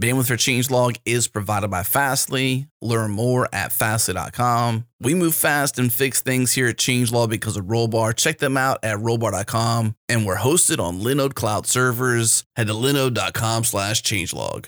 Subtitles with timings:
[0.00, 2.68] Bandwidth for Changelog is provided by Fastly.
[2.80, 4.86] Learn more at fastly.com.
[4.98, 8.16] We move fast and fix things here at Changelog because of Rollbar.
[8.16, 9.94] Check them out at rollbar.com.
[10.08, 12.44] And we're hosted on Linode Cloud servers.
[12.56, 14.66] Head to linode.com slash changelog.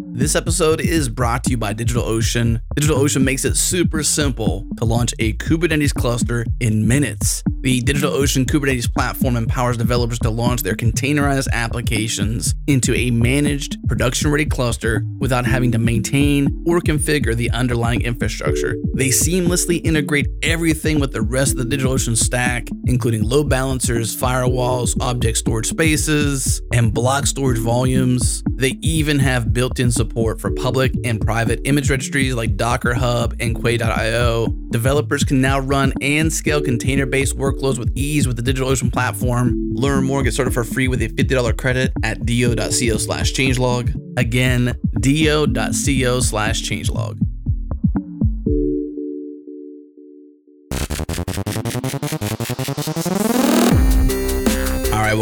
[0.00, 2.60] This episode is brought to you by DigitalOcean.
[2.76, 7.44] DigitalOcean makes it super simple to launch a Kubernetes cluster in minutes.
[7.64, 14.30] The DigitalOcean Kubernetes platform empowers developers to launch their containerized applications into a managed, production
[14.30, 18.76] ready cluster without having to maintain or configure the underlying infrastructure.
[18.92, 24.94] They seamlessly integrate everything with the rest of the DigitalOcean stack, including load balancers, firewalls,
[25.00, 28.42] object storage spaces, and block storage volumes.
[28.56, 33.34] They even have built in support for public and private image registries like Docker Hub
[33.40, 34.48] and Quay.io.
[34.70, 39.72] Developers can now run and scale container based workloads with ease with the DigitalOcean platform.
[39.72, 43.94] Learn more, get started for free with a $50 credit at do.co slash changelog.
[44.18, 47.18] Again, do.co slash changelog.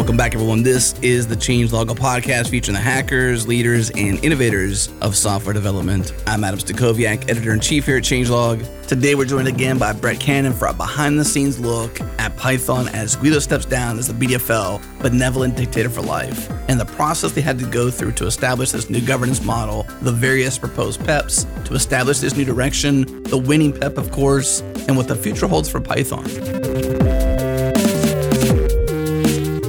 [0.03, 0.63] Welcome back, everyone.
[0.63, 6.11] This is the Changelog, a podcast featuring the hackers, leaders, and innovators of software development.
[6.27, 8.67] I'm Adam Stacoviak, editor in chief here at Changelog.
[8.85, 12.89] Today, we're joined again by Brett Cannon for a behind the scenes look at Python
[12.89, 17.39] as Guido steps down as the BDFL benevolent dictator for life, and the process they
[17.39, 21.75] had to go through to establish this new governance model, the various proposed PEPs to
[21.75, 24.59] establish this new direction, the winning PEP, of course,
[24.89, 26.25] and what the future holds for Python.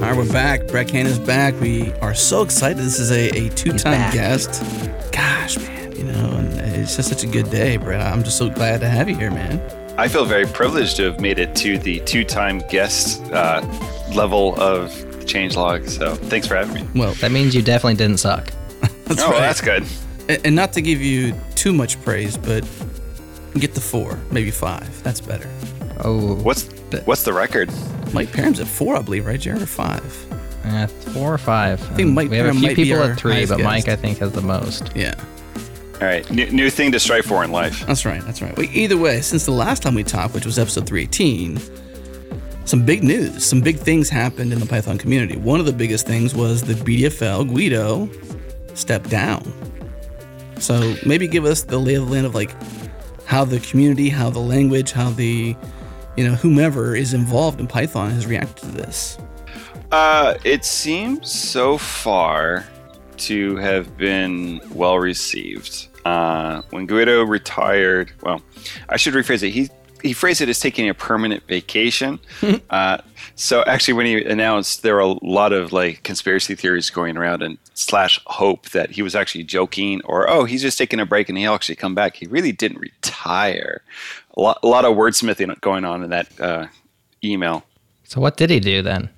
[0.04, 0.66] All right, we're back.
[0.66, 1.58] Brett Cannon's back.
[1.62, 2.76] We are so excited.
[2.76, 4.62] This is a, a two time guest.
[5.10, 8.02] Gosh, man, you know, and it's just such a good day, Brett.
[8.02, 9.58] I'm just so glad to have you here, man.
[9.96, 13.62] I feel very privileged to have made it to the two-time guest uh,
[14.14, 15.88] level of the changelog.
[15.88, 16.88] So thanks for having me.
[16.94, 18.52] Well, That means you definitely didn't suck.
[19.06, 19.40] that's oh, right.
[19.40, 19.86] that's good.
[20.28, 22.62] And, and not to give you too much praise, but
[23.54, 25.02] get the four, maybe five.
[25.02, 25.48] That's better.
[26.00, 26.64] Oh, What's
[27.04, 27.70] what's the record?
[28.12, 29.62] Mike Perham's at four, I believe, right, Jared?
[29.62, 30.26] Or five?
[30.64, 31.80] uh, four or five.
[31.92, 33.60] I think Mike we have a few might be people our at three, highest but
[33.60, 33.88] Mike.
[33.88, 34.90] I think has the most.
[34.96, 35.14] Yeah,
[35.94, 37.84] All right, new, new thing to strive for in life.
[37.86, 38.22] that's right.
[38.22, 38.56] That's right.
[38.56, 41.60] Well, either way, since the last time we talked, which was episode 318,
[42.66, 45.36] some big news, some big things happened in the Python community.
[45.36, 48.08] One of the biggest things was the BDFL Guido
[48.74, 49.52] stepped down.
[50.60, 52.54] So maybe give us the lay of the land of like
[53.26, 55.54] how the community, how the language, how the
[56.16, 59.18] you know whomever is involved in Python has reacted to this.
[59.90, 62.66] Uh, it seems so far
[63.16, 65.88] to have been well received.
[66.04, 68.42] Uh, when Guido retired, well,
[68.88, 69.50] I should rephrase it.
[69.50, 69.70] He
[70.04, 72.20] he phrased it as taking a permanent vacation.
[72.70, 72.98] uh,
[73.34, 77.42] so actually, when he announced, there were a lot of like conspiracy theories going around
[77.42, 81.28] and slash hope that he was actually joking or oh he's just taking a break
[81.28, 82.16] and he'll actually come back.
[82.16, 83.82] He really didn't retire.
[84.36, 86.66] A lot, a lot of wordsmithing going on in that uh,
[87.24, 87.64] email.
[88.04, 89.08] So what did he do then?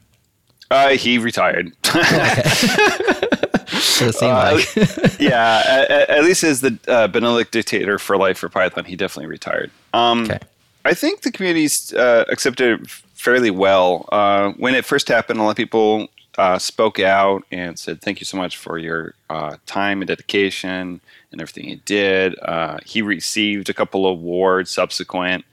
[0.71, 1.73] Uh, he retired.
[3.69, 8.39] So it Uh, like yeah, at, at least as the uh, benevolent dictator for life
[8.39, 9.71] for Python, he definitely retired.
[9.93, 10.39] Um, okay.
[10.87, 14.09] I think the community's uh, accepted it fairly well.
[14.13, 16.07] Uh, when it first happened, a lot of people
[16.39, 21.01] uh, spoke out and said, "Thank you so much for your uh, time and dedication
[21.33, 25.45] and everything you did." Uh, he received a couple of awards subsequent,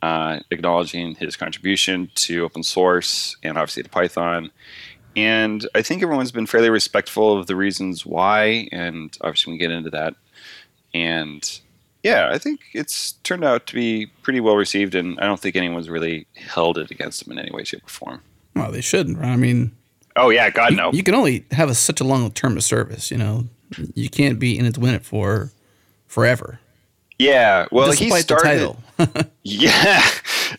[0.00, 4.50] uh, acknowledging his contribution to open source and obviously to Python.
[5.14, 9.72] And I think everyone's been fairly respectful of the reasons why, and obviously we get
[9.72, 10.14] into that.
[10.94, 11.60] And
[12.02, 15.56] yeah, I think it's turned out to be pretty well received, and I don't think
[15.56, 18.22] anyone's really held it against him in any way, shape, or form.
[18.54, 19.18] Well, they shouldn't.
[19.18, 19.28] Right?
[19.28, 19.72] I mean,
[20.16, 20.92] Oh yeah, God no.
[20.92, 23.10] you can only have a, such a long term of service.
[23.10, 23.44] You know,
[23.94, 25.52] you can't be in it to win it for
[26.06, 26.60] forever.
[27.18, 28.76] yeah, well he started.
[29.42, 30.02] Yeah,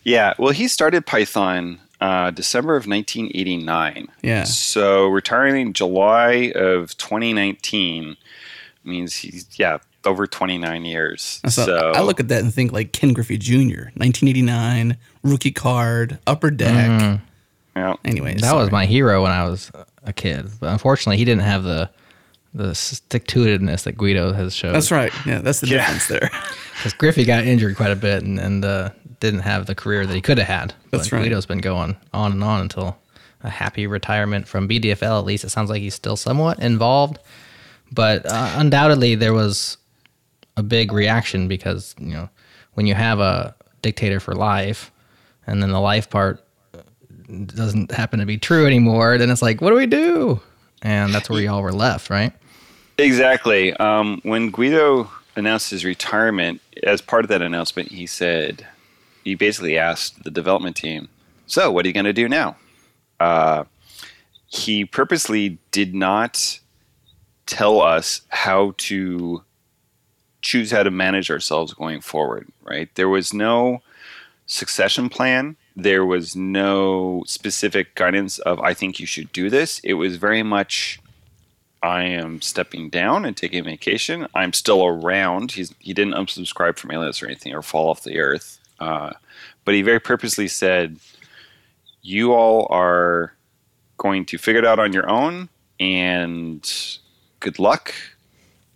[0.03, 0.33] yeah.
[0.39, 4.07] Well, he started Python uh, December of 1989.
[4.23, 4.43] Yeah.
[4.45, 8.17] So retiring in July of 2019
[8.83, 11.39] means he's yeah over 29 years.
[11.47, 16.19] So, So, I look at that and think like Ken Griffey Jr., 1989, rookie card,
[16.27, 17.19] upper deck.
[17.75, 17.95] yeah.
[18.05, 19.71] Anyways, that was my hero when I was
[20.03, 20.49] a kid.
[20.59, 21.89] But unfortunately, he didn't have the
[22.53, 24.73] the stick to itiveness that Guido has shown.
[24.73, 25.13] That's right.
[25.25, 25.77] Yeah, that's the Yeah.
[25.77, 26.29] difference there.
[26.81, 28.89] Because Griffey got injured quite a bit and, and uh,
[29.19, 30.73] didn't have the career that he could have had.
[30.89, 31.23] That's but right.
[31.25, 32.97] Guido's been going on and on until
[33.43, 35.19] a happy retirement from BDFL.
[35.19, 37.19] At least it sounds like he's still somewhat involved,
[37.91, 39.77] but uh, undoubtedly there was
[40.57, 42.29] a big reaction because you know
[42.73, 44.91] when you have a dictator for life,
[45.47, 46.43] and then the life part
[47.45, 50.41] doesn't happen to be true anymore, then it's like, what do we do?
[50.81, 52.33] And that's where y'all were left, right?
[52.97, 53.73] Exactly.
[53.73, 58.65] Um, when Guido announced his retirement, as part of that announcement, he said,
[59.23, 61.07] he basically asked the development team,
[61.45, 62.57] "So, what are you going to do now?"
[63.19, 63.65] Uh,
[64.47, 66.59] he purposely did not
[67.45, 69.43] tell us how to
[70.41, 72.47] choose how to manage ourselves going forward.
[72.63, 72.93] Right?
[72.95, 73.81] There was no
[74.45, 75.55] succession plan.
[75.75, 80.43] There was no specific guidance of "I think you should do this." It was very
[80.43, 80.99] much
[81.83, 84.27] I am stepping down and taking vacation.
[84.35, 85.53] I'm still around.
[85.53, 88.59] He's he didn't unsubscribe from Alias or anything or fall off the earth.
[88.79, 89.13] Uh,
[89.65, 90.97] but he very purposely said,
[92.01, 93.33] "You all are
[93.97, 95.49] going to figure it out on your own,
[95.79, 96.61] and
[97.39, 97.93] good luck."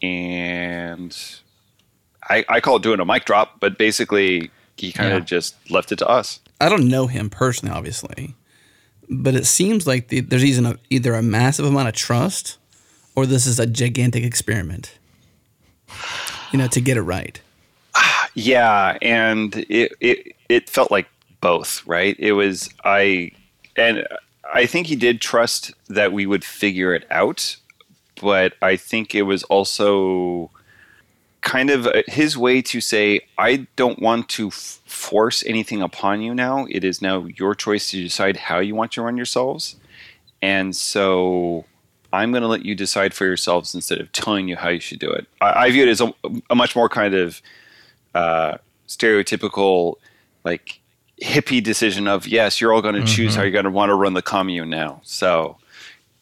[0.02, 1.16] And
[2.30, 5.26] I, I call it doing a mic drop, but basically he kind of Yeah.
[5.26, 6.40] just left it to us.
[6.60, 8.34] I don't know him personally, obviously,
[9.10, 12.58] but it seems like the, there's either a, either a massive amount of trust
[13.16, 14.98] or this is a gigantic experiment.
[16.52, 17.40] You know, to get it right.
[18.38, 21.08] Yeah, and it it it felt like
[21.40, 22.18] both, right?
[22.20, 23.32] It was I
[23.78, 24.06] and
[24.54, 27.56] I think he did trust that we would figure it out,
[28.22, 30.52] but I think it was also
[31.46, 36.22] kind of uh, his way to say I don't want to f- force anything upon
[36.22, 36.66] you now.
[36.70, 39.78] It is now your choice to decide how you want to run yourselves.
[40.42, 41.64] And so
[42.12, 45.00] I'm going to let you decide for yourselves instead of telling you how you should
[45.00, 45.28] do it.
[45.40, 46.14] I, I view it as a,
[46.50, 47.42] a much more kind of
[48.16, 48.58] uh,
[48.88, 49.96] stereotypical,
[50.44, 50.82] like
[51.22, 53.96] hippie decision of yes, you're all going to choose how you're going to want to
[53.96, 55.00] run the commune now.
[55.04, 55.58] So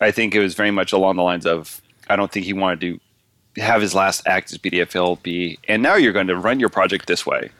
[0.01, 2.81] I think it was very much along the lines of I don't think he wanted
[2.81, 2.99] to
[3.57, 7.07] have his last act as BDFL be, and now you're going to run your project
[7.07, 7.51] this way.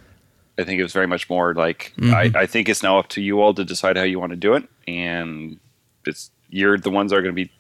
[0.58, 3.22] I think it was very much more like I, I think it's now up to
[3.22, 5.60] you all to decide how you want to do it, and
[6.06, 7.52] it's you're the ones that are going to be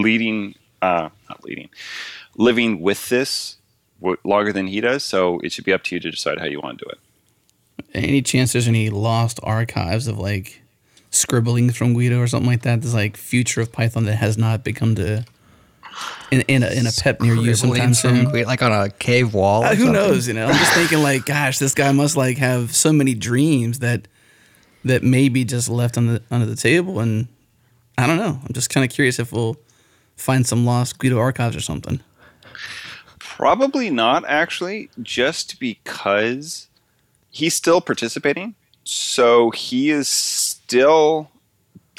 [0.00, 1.68] leading, uh, not leading,
[2.36, 3.56] living with this
[4.24, 5.04] longer than he does.
[5.04, 6.98] So it should be up to you to decide how you want to do it.
[7.94, 10.62] Any chance there's any lost archives of like
[11.10, 12.80] scribblings from Guido or something like that?
[12.80, 15.24] There's like future of Python that has not become to
[16.30, 18.46] in, in a in a pep near you sometime Scribblings from soon.
[18.46, 19.64] Like on a cave wall.
[19.64, 19.92] Uh, who something.
[19.92, 20.28] knows?
[20.28, 23.80] You know, I'm just thinking like, gosh, this guy must like have so many dreams
[23.80, 24.08] that
[24.84, 27.28] that maybe just left on the under the table, and
[27.98, 28.40] I don't know.
[28.42, 29.56] I'm just kind of curious if we'll
[30.16, 32.00] find some lost Guido archives or something.
[33.18, 36.68] Probably not actually, just because
[37.30, 38.54] he's still participating.
[38.84, 41.30] So he is still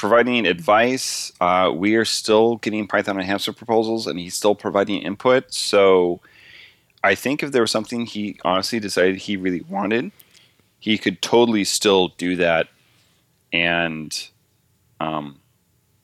[0.03, 1.31] providing advice.
[1.39, 5.53] Uh, we are still getting Python enhancement proposals, and he's still providing input.
[5.53, 6.19] So
[7.05, 10.11] I think if there was something he honestly decided he really wanted,
[10.77, 12.67] he could totally still do that
[13.53, 14.27] and
[14.99, 15.39] um,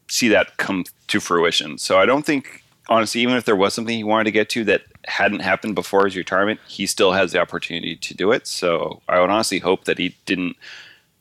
[0.07, 1.77] see that come to fruition.
[1.77, 4.63] So I don't think, honestly, even if there was something he wanted to get to
[4.63, 8.47] that hadn't happened before his retirement, he still has the opportunity to do it.
[8.47, 10.55] So I would honestly hope that he didn't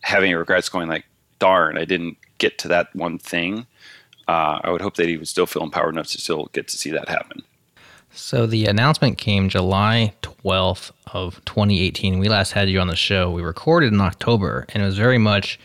[0.03, 1.07] have any regrets going like,
[1.41, 3.67] darn, I didn't get to that one thing.
[4.27, 6.77] Uh, I would hope that he would still feel empowered enough to still get to
[6.77, 7.43] see that happen.
[8.13, 12.19] So the announcement came July 12th of 2018.
[12.19, 13.31] We last had you on the show.
[13.31, 15.59] We recorded in October, and it was very much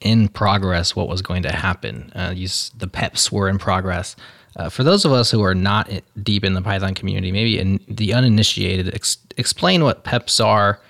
[0.00, 2.12] in progress what was going to happen.
[2.14, 4.14] Uh, you, the PEPs were in progress.
[4.56, 5.90] Uh, for those of us who are not
[6.22, 10.80] deep in the Python community, maybe in the uninitiated, ex- explain what PEPs are,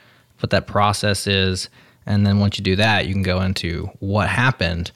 [0.40, 1.68] what that process is,
[2.04, 4.92] and then once you do that, you can go into what happened.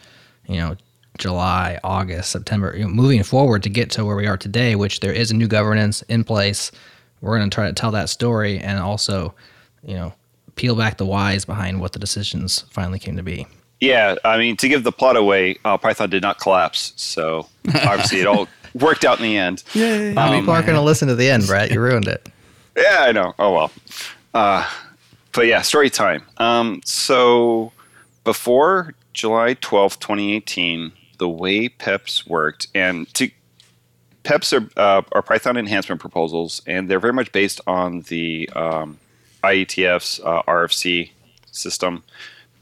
[0.50, 0.76] You know,
[1.18, 5.00] July, August, September, you know, moving forward to get to where we are today, which
[5.00, 6.72] there is a new governance in place.
[7.20, 9.34] We're going to try to tell that story and also,
[9.84, 10.12] you know,
[10.56, 13.46] peel back the whys behind what the decisions finally came to be.
[13.80, 16.92] Yeah, I mean, to give the plot away, uh, Python did not collapse.
[16.96, 19.62] So obviously it all worked out in the end.
[19.74, 20.10] Yay!
[20.10, 21.70] People aren't going to listen to the end, Brett.
[21.70, 22.28] You ruined it.
[22.76, 23.34] Yeah, I know.
[23.38, 23.72] Oh well.
[24.32, 24.66] Uh,
[25.32, 26.22] but yeah, story time.
[26.38, 27.72] Um, so
[28.24, 33.30] before July twelfth, twenty eighteen, the way PEPs worked, and to
[34.24, 38.98] PEPs are uh, are Python enhancement proposals, and they're very much based on the um,
[39.42, 41.10] IETF's uh, RFC
[41.50, 42.04] system.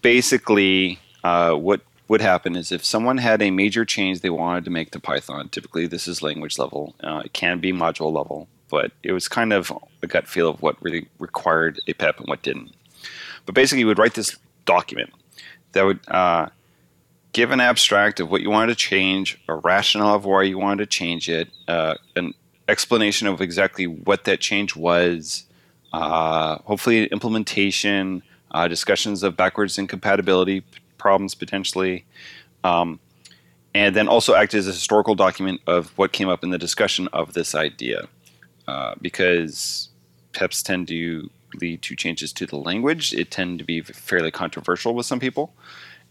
[0.03, 4.71] Basically, uh, what would happen is if someone had a major change they wanted to
[4.71, 8.93] make to Python, typically this is language level, uh, it can be module level, but
[9.03, 12.43] it was kind of a gut feel of what really required a PEP and what
[12.43, 12.73] didn't.
[13.45, 15.13] But basically, you would write this document
[15.73, 16.49] that would uh,
[17.33, 20.85] give an abstract of what you wanted to change, a rationale of why you wanted
[20.85, 22.35] to change it, uh, an
[22.69, 25.45] explanation of exactly what that change was,
[25.93, 30.65] uh, hopefully implementation, uh, discussions of backwards incompatibility
[30.97, 32.05] problems potentially,
[32.65, 32.99] um,
[33.75, 37.09] and then also act as a historical document of what came up in the discussion
[37.13, 38.09] of this idea.
[38.69, 39.89] uh, because
[40.35, 43.13] PEPs tend to lead to changes to the language.
[43.15, 45.55] It tend to be fairly controversial with some people,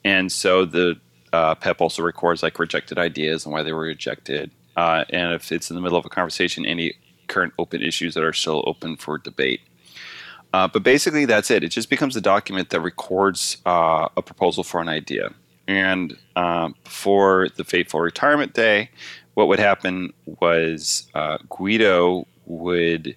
[0.03, 1.00] and so the
[1.34, 4.51] uh, PEP also records like rejected ideas and why they were rejected.
[4.75, 6.94] Uh, and if it's in the middle of a conversation, any
[7.27, 9.62] current open issues that are still open for debate.
[10.53, 11.63] Uh, but basically, that's it.
[11.63, 15.34] It just becomes a document that records uh, a proposal for an idea.
[15.67, 18.89] And uh, for the fateful retirement day,
[19.34, 23.15] what would happen was uh, Guido would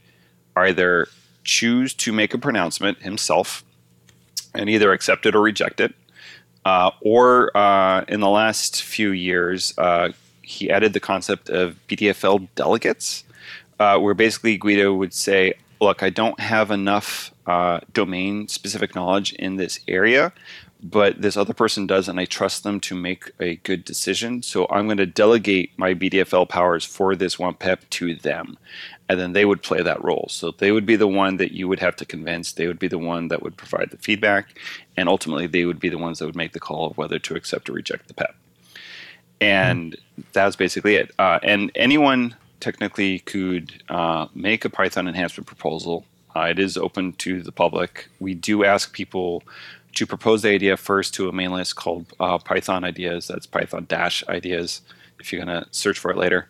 [0.56, 1.06] either
[1.44, 3.64] choose to make a pronouncement himself
[4.54, 5.94] and either accept it or reject it.
[6.64, 10.10] Uh, or uh, in the last few years, uh,
[10.42, 13.24] he added the concept of BDFL delegates,
[13.78, 19.32] uh, where basically Guido would say, Look, I don't have enough uh, domain specific knowledge
[19.32, 20.30] in this area,
[20.82, 24.42] but this other person does, and I trust them to make a good decision.
[24.42, 28.56] So I'm going to delegate my BDFL powers for this one PEP to them.
[29.08, 30.26] And then they would play that role.
[30.30, 32.52] So they would be the one that you would have to convince.
[32.52, 34.58] They would be the one that would provide the feedback.
[34.96, 37.34] And ultimately, they would be the ones that would make the call of whether to
[37.34, 38.34] accept or reject the PEP.
[39.40, 40.22] And mm-hmm.
[40.32, 41.10] that's basically it.
[41.18, 46.04] Uh, and anyone technically could uh, make a Python enhancement proposal.
[46.36, 48.08] Uh, it is open to the public.
[48.20, 49.42] We do ask people
[49.94, 53.28] to propose the idea first to a main list called uh, Python Ideas.
[53.28, 54.82] That's Python Dash Ideas.
[55.18, 56.48] If you're going to search for it later,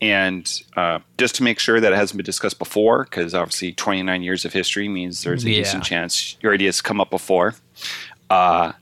[0.00, 4.22] and uh, just to make sure that it hasn't been discussed before, because obviously 29
[4.22, 5.58] years of history means there's a yeah.
[5.58, 7.54] decent chance your ideas come up before.
[8.30, 8.72] Uh,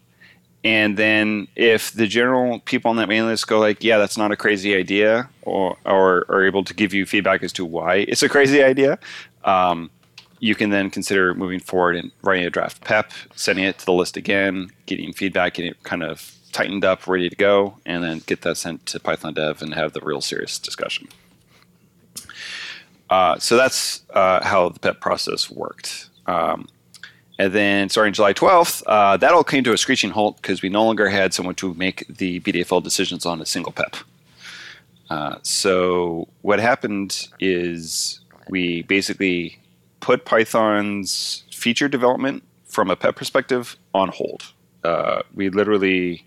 [0.62, 4.32] and then if the general people on that mailing list go like, yeah, that's not
[4.32, 8.24] a crazy idea, or or are able to give you feedback as to why it's
[8.24, 8.98] a crazy idea,
[9.44, 9.90] um,
[10.38, 13.93] you can then consider moving forward and writing a draft PEP, sending it to the
[13.93, 18.23] list again, getting feedback, getting it kind of tightened up, ready to go, and then
[18.26, 21.09] get that sent to Python Dev and have the real serious discussion.
[23.09, 26.09] Uh, so that's uh, how the PEP process worked.
[26.26, 26.69] Um,
[27.38, 30.69] and then starting July 12th, uh, that all came to a screeching halt because we
[30.69, 33.97] no longer had someone to make the BDFL decisions on a single PEP.
[35.11, 39.59] Uh, so what happened is we basically
[40.06, 44.52] put Python's feature development from a PEP perspective on hold.
[44.84, 46.25] Uh, we literally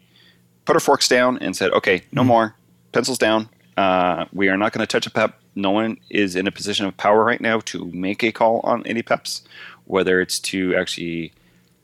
[0.65, 2.27] put our forks down and said, okay, no mm-hmm.
[2.27, 2.55] more,
[2.91, 3.47] pencils down.
[3.77, 5.33] Uh, we are not going to touch a PEP.
[5.55, 8.85] No one is in a position of power right now to make a call on
[8.85, 9.43] any PEPs
[9.85, 11.33] whether it's to actually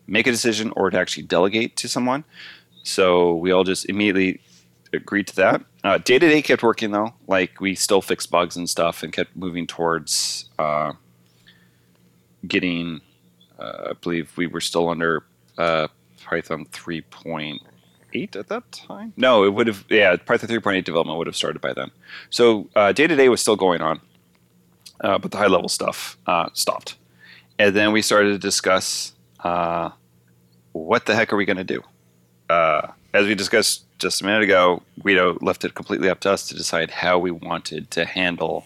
[0.05, 2.25] make a decision or to actually delegate to someone.
[2.83, 4.41] So we all just immediately
[4.93, 5.63] agreed to that.
[6.03, 7.13] Day to day kept working though.
[7.27, 10.91] Like we still fixed bugs and stuff and kept moving towards uh,
[12.47, 13.01] getting.
[13.57, 15.23] Uh, I believe we were still under
[15.57, 15.87] uh,
[16.25, 19.13] Python 3.8 at that time.
[19.15, 19.85] No, it would have.
[19.89, 21.91] Yeah, Python 3.8 development would have started by then.
[22.29, 24.01] So day to day was still going on,
[25.01, 26.97] uh, but the high level stuff uh, stopped
[27.57, 29.89] and then we started to discuss uh,
[30.73, 31.81] what the heck are we going to do.
[32.49, 36.55] As we discussed just a minute ago, Guido left it completely up to us to
[36.55, 38.65] decide how we wanted to handle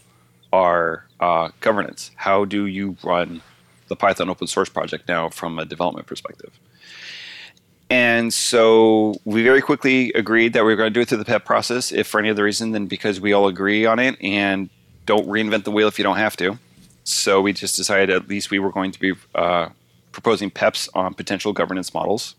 [0.51, 2.09] our uh, governance.
[2.15, 3.41] How do you run
[3.89, 6.57] the Python open source project now from a development perspective?
[7.89, 11.25] And so we very quickly agreed that we were going to do it through the
[11.25, 14.69] PEP process, if for any other reason than because we all agree on it and
[15.05, 16.59] don't reinvent the wheel if you don't have to.
[17.03, 19.69] So we just decided at least we were going to be uh,
[20.11, 22.35] proposing PEPs on potential governance models.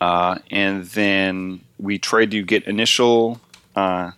[0.00, 3.40] Uh, and then we tried to get initial,
[3.74, 4.10] uh,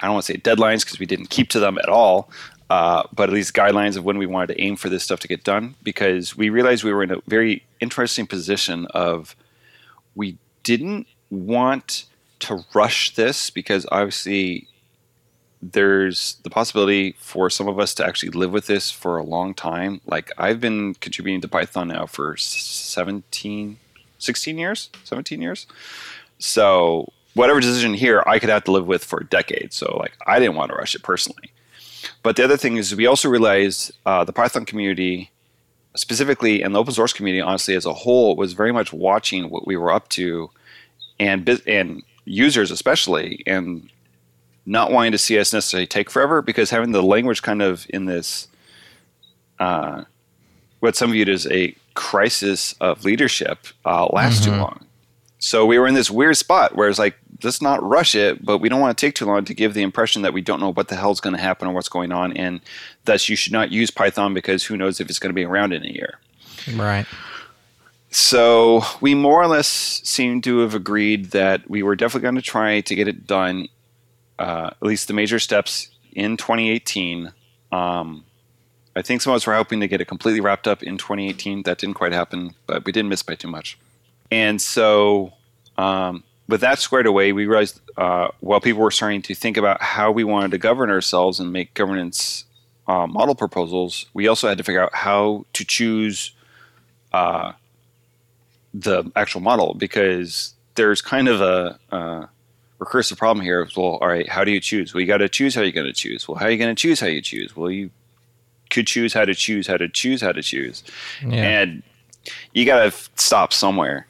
[0.00, 2.30] I don't want to say deadlines because we didn't keep to them at all,
[2.68, 5.28] uh, but at least guidelines of when we wanted to aim for this stuff to
[5.28, 9.36] get done because we realized we were in a very interesting position of
[10.14, 12.04] we didn't want
[12.40, 14.66] to rush this because obviously
[15.62, 19.54] there's the possibility for some of us to actually live with this for a long
[19.54, 20.00] time.
[20.06, 23.78] Like I've been contributing to Python now for 17,
[24.18, 25.66] 16 years, 17 years.
[26.38, 29.72] So whatever decision here, I could have to live with for a decade.
[29.72, 31.52] So like I didn't want to rush it personally.
[32.22, 35.30] But the other thing is we also realized uh, the Python community
[35.94, 39.66] specifically and the open source community honestly as a whole was very much watching what
[39.66, 40.50] we were up to
[41.18, 43.88] and and users especially and
[44.66, 48.04] not wanting to see us necessarily take forever because having the language kind of in
[48.04, 48.48] this
[49.58, 50.04] uh,
[50.80, 54.54] what some viewed as a crisis of leadership uh, lasts mm-hmm.
[54.54, 54.86] too long.
[55.38, 58.58] So we were in this weird spot where it's like, let's not rush it, but
[58.58, 60.72] we don't want to take too long to give the impression that we don't know
[60.72, 62.60] what the hell's going to happen or what's going on, and
[63.04, 65.72] thus you should not use Python because who knows if it's going to be around
[65.72, 66.18] in a year.
[66.74, 67.06] Right.
[68.10, 72.42] So we more or less seem to have agreed that we were definitely going to
[72.42, 73.68] try to get it done
[74.38, 77.32] uh, at least the major steps in 2018.
[77.72, 78.24] Um,
[78.94, 81.62] I think some of us were hoping to get it completely wrapped up in 2018.
[81.64, 83.78] That didn't quite happen, but we didn't miss by too much.
[84.30, 85.32] And so,
[85.76, 89.82] um, with that squared away, we realized uh, while people were starting to think about
[89.82, 92.44] how we wanted to govern ourselves and make governance
[92.86, 96.32] uh, model proposals, we also had to figure out how to choose
[97.12, 97.52] uh,
[98.72, 102.28] the actual model because there's kind of a, a
[102.78, 103.66] recursive problem here.
[103.76, 104.94] Well, all right, how do you choose?
[104.94, 106.28] Well, you got to choose how you're going to choose.
[106.28, 107.56] Well, how are you going to choose how you choose?
[107.56, 107.90] Well, you
[108.70, 110.84] could choose how to choose how to choose how to choose,
[111.22, 111.60] yeah.
[111.60, 111.82] and
[112.52, 114.06] you got to stop somewhere.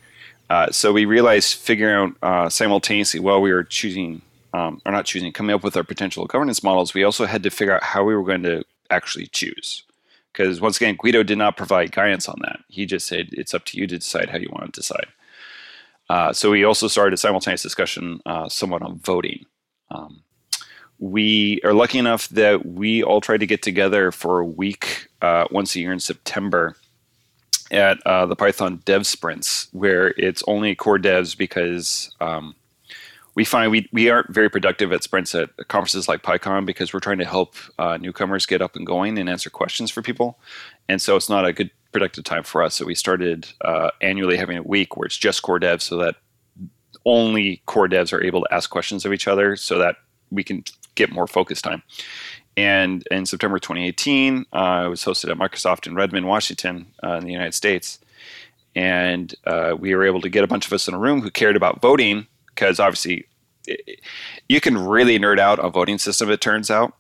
[0.49, 4.23] Uh, so we realized figuring out uh, simultaneously while we were choosing,
[4.53, 7.51] um, or not choosing, coming up with our potential governance models, we also had to
[7.51, 9.83] figure out how we were going to actually choose.
[10.33, 12.61] Because once again, Guido did not provide guidance on that.
[12.69, 15.07] He just said it's up to you to decide how you want to decide.
[16.09, 19.47] Uh, so we also started a simultaneous discussion uh, somewhat on voting.
[19.91, 20.23] Um,
[20.99, 25.47] we are lucky enough that we all try to get together for a week uh,
[25.51, 26.77] once a year in September
[27.71, 32.55] at uh, the Python dev sprints, where it's only core devs because um,
[33.37, 37.01] we find we, we aren't very productive at sprints at conferences like PyCon because we're
[37.01, 40.39] trying to help uh, newcomers get up and going and answer questions for people.
[40.89, 42.75] And so it's not a good productive time for us.
[42.75, 46.17] So we started uh, annually having a week where it's just core devs so that
[47.05, 49.97] only core devs are able to ask questions of each other so that
[50.31, 51.83] we can get more focus time.
[52.57, 57.25] And in September 2018, uh, I was hosted at Microsoft in Redmond, Washington, uh, in
[57.25, 57.99] the United States.
[58.75, 61.31] And uh, we were able to get a bunch of us in a room who
[61.31, 63.27] cared about voting because obviously
[63.67, 64.01] it,
[64.49, 66.95] you can really nerd out a voting system, it turns out.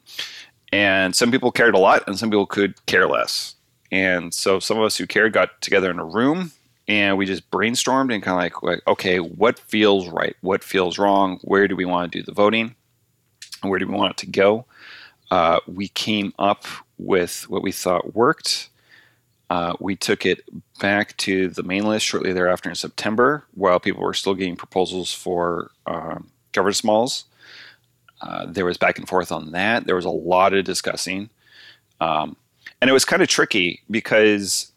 [0.72, 3.54] And some people cared a lot, and some people could care less.
[3.92, 6.52] And so some of us who cared got together in a room
[6.88, 10.36] and we just brainstormed and kind of like, like, okay, what feels right?
[10.40, 11.38] What feels wrong?
[11.42, 12.74] Where do we want to do the voting?
[13.62, 14.66] Where do we want it to go?
[15.30, 16.64] Uh, we came up
[16.98, 18.68] with what we thought worked.
[19.48, 20.42] Uh, we took it
[20.80, 25.12] back to the main list shortly thereafter in September, while people were still getting proposals
[25.12, 27.24] for um, governance models.
[28.20, 29.86] Uh, there was back and forth on that.
[29.86, 31.30] There was a lot of discussing.
[32.00, 32.36] Um,
[32.80, 34.72] and it was kind of tricky because,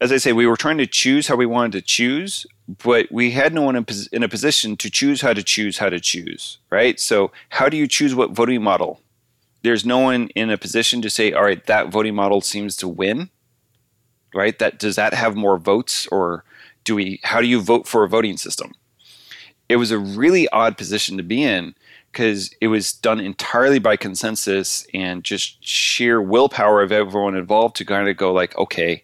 [0.00, 2.46] as I say, we were trying to choose how we wanted to choose,
[2.82, 5.88] but we had no one in, in a position to choose how to choose how
[5.88, 6.98] to choose, right?
[7.00, 9.00] So, how do you choose what voting model
[9.66, 12.86] there's no one in a position to say, all right, that voting model seems to
[12.86, 13.30] win,
[14.32, 14.56] right?
[14.60, 16.44] That does that have more votes, or
[16.84, 17.20] do we?
[17.24, 18.72] How do you vote for a voting system?
[19.68, 21.74] It was a really odd position to be in
[22.12, 27.84] because it was done entirely by consensus and just sheer willpower of everyone involved to
[27.84, 29.02] kind of go like, okay,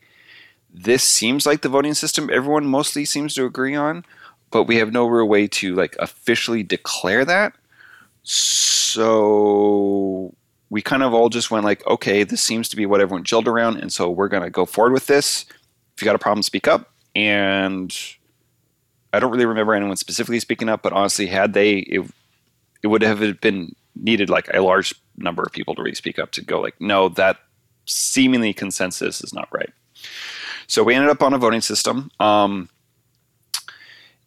[0.72, 4.04] this seems like the voting system everyone mostly seems to agree on,
[4.52, 7.54] but we have no real way to like officially declare that.
[8.22, 8.92] So
[10.72, 13.46] we kind of all just went like, okay, this seems to be what everyone gelled
[13.46, 15.44] around, and so we're gonna go forward with this.
[15.94, 16.90] If you got a problem, speak up.
[17.14, 17.94] And
[19.12, 22.10] I don't really remember anyone specifically speaking up, but honestly, had they, it,
[22.82, 26.32] it would have been needed like a large number of people to really speak up
[26.32, 27.36] to go like, no, that
[27.84, 29.74] seemingly consensus is not right.
[30.68, 32.10] So we ended up on a voting system.
[32.18, 32.70] Um,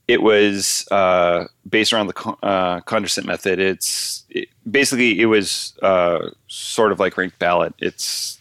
[0.07, 3.59] it was uh, based around the uh, Condorcet method.
[3.59, 7.73] It's it, basically it was uh, sort of like ranked ballot.
[7.79, 8.39] It's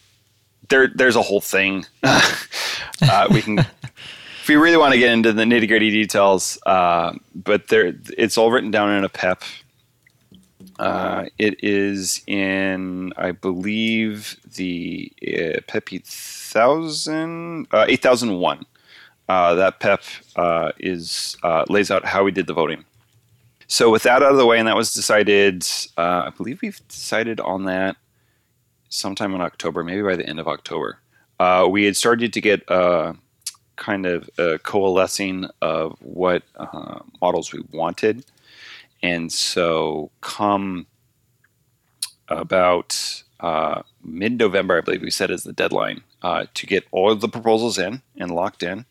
[0.69, 0.87] there.
[0.87, 1.85] There's a whole thing.
[2.03, 7.13] uh, we can, if we really want to get into the nitty gritty details, uh,
[7.33, 9.41] but there, it's all written down in a PEP.
[10.77, 18.65] Uh, it is in, I believe, the uh, PEP 8000, uh, 8001.
[19.27, 20.03] Uh, that PEP
[20.35, 22.85] uh, is uh, lays out how we did the voting.
[23.67, 25.65] So with that out of the way, and that was decided,
[25.97, 27.95] uh, I believe we've decided on that
[28.89, 30.99] sometime in October, maybe by the end of October.
[31.39, 33.13] Uh, we had started to get uh,
[33.75, 36.43] kind of a coalescing of what
[37.19, 38.23] models we wanted,
[39.01, 40.85] and so come
[42.27, 43.23] about
[44.03, 48.03] mid-November, I believe we set as the deadline to get all of the proposals in
[48.17, 48.85] and locked in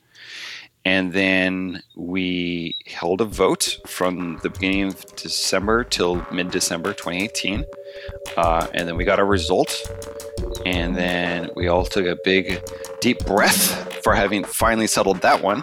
[0.84, 7.64] and then we held a vote from the beginning of December till mid December 2018.
[8.36, 9.74] Uh, and then we got a result.
[10.66, 12.62] And then we all took a big,
[13.00, 15.62] deep breath for having finally settled that one.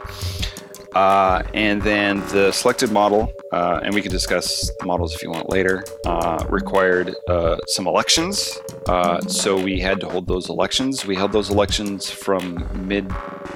[0.94, 5.30] Uh, and then the selected model, uh, and we can discuss the models if you
[5.30, 8.60] want later, uh, required uh, some elections.
[8.88, 11.06] Uh, so we had to hold those elections.
[11.06, 13.10] We held those elections from mid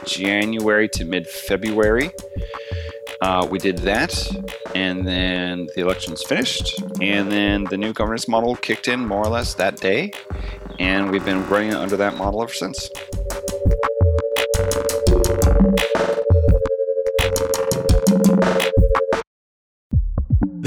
[0.05, 2.11] January to mid February.
[3.21, 4.13] Uh, we did that,
[4.73, 9.29] and then the elections finished, and then the new governance model kicked in more or
[9.29, 10.11] less that day,
[10.79, 12.89] and we've been running under that model ever since.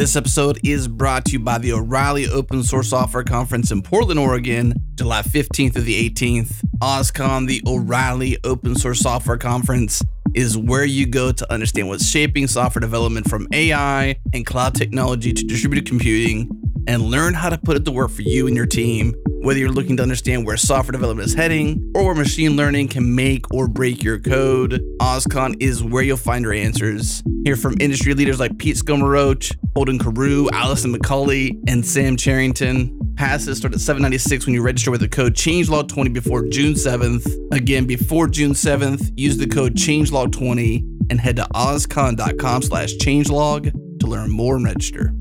[0.08, 4.18] This episode is brought to you by the O'Reilly Open Source Software Conference in Portland,
[4.18, 6.64] Oregon, July 15th to the 18th.
[6.80, 10.02] OSCON, the O'Reilly Open Source Software Conference,
[10.34, 15.34] is where you go to understand what's shaping software development from AI and cloud technology
[15.34, 16.48] to distributed computing
[16.86, 19.14] and learn how to put it to work for you and your team.
[19.42, 23.14] Whether you're looking to understand where software development is heading or where machine learning can
[23.14, 27.22] make or break your code, OSCON is where you'll find your answers.
[27.44, 33.14] Hear from industry leaders like Pete Skomoroch, Holden Karau, Allison McCauley, and Sam Charrington.
[33.16, 37.26] Passes start at 796 when you register with the code ChangeLog20 before June 7th.
[37.52, 44.06] Again, before June 7th, use the code ChangeLog20 and head to oscon.com slash changelog to
[44.06, 45.12] learn more and register.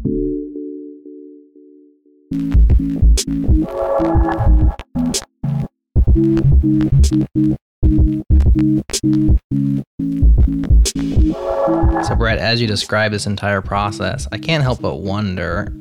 [12.03, 15.73] So, Brett, as you describe this entire process, I can't help but wonder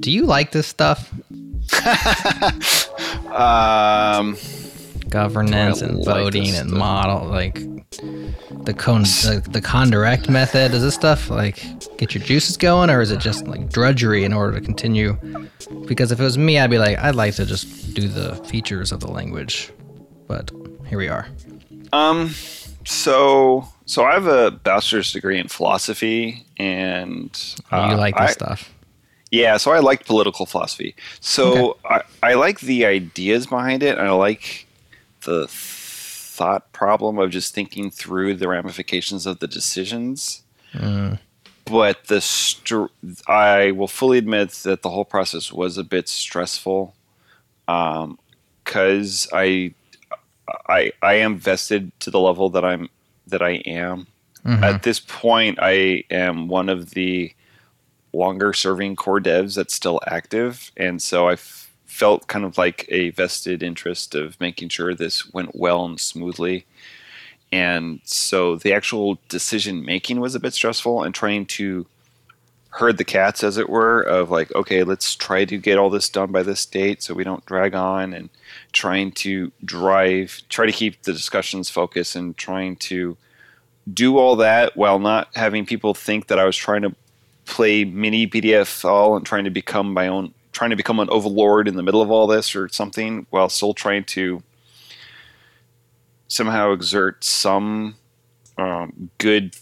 [0.00, 1.12] do you like this stuff?
[3.30, 4.36] Um,
[5.08, 7.54] Governance and voting and model, like
[8.64, 10.72] the con the, the condirect method.
[10.72, 11.62] Does this stuff like
[11.96, 15.16] get your juices going, or is it just like drudgery in order to continue?
[15.86, 18.90] Because if it was me, I'd be like, I'd like to just do the features
[18.90, 19.72] of the language,
[20.26, 20.50] but
[20.88, 21.28] here we are.
[21.92, 22.30] Um,
[22.84, 27.30] so so I have a bachelor's degree in philosophy, and
[27.72, 28.72] you uh, like this I- stuff?
[29.32, 30.96] Yeah, so I like political philosophy.
[31.20, 34.66] So I, I like the ideas behind it, and I like
[35.22, 40.42] the thought problem of just thinking through the ramifications of the decisions.
[41.64, 42.92] But the str-
[43.28, 46.94] I will fully admit that the whole process was a bit stressful,
[47.66, 49.74] because I,
[50.68, 52.88] I I am vested to the level that I'm
[53.30, 54.06] that I am.
[54.44, 54.64] Mm-hmm.
[54.64, 57.34] At this point, I am one of the
[58.12, 60.72] longer serving core devs that's still active.
[60.76, 65.32] And so I f- felt kind of like a vested interest of making sure this
[65.32, 66.66] went well and smoothly.
[67.52, 71.86] And so the actual decision making was a bit stressful and trying to
[72.70, 76.08] herd the cats, as it were, of like, okay, let's try to get all this
[76.08, 78.30] done by this date so we don't drag on and
[78.72, 83.16] trying to drive, try to keep the discussions focused and trying to
[83.92, 86.94] do all that while not having people think that I was trying to
[87.44, 91.74] play mini BDFL and trying to become my own, trying to become an overlord in
[91.74, 94.44] the middle of all this or something, while still trying to
[96.28, 97.96] somehow exert some
[98.56, 99.56] um, good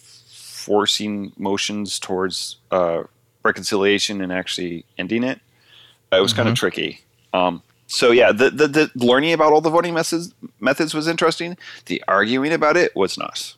[0.59, 3.05] forcing motions towards uh,
[3.45, 5.41] reconciliation and actually ending it.
[6.11, 7.01] It was kind of tricky.
[7.33, 11.57] Um, so yeah, the, the the learning about all the voting methods methods was interesting.
[11.87, 13.55] The arguing about it was not.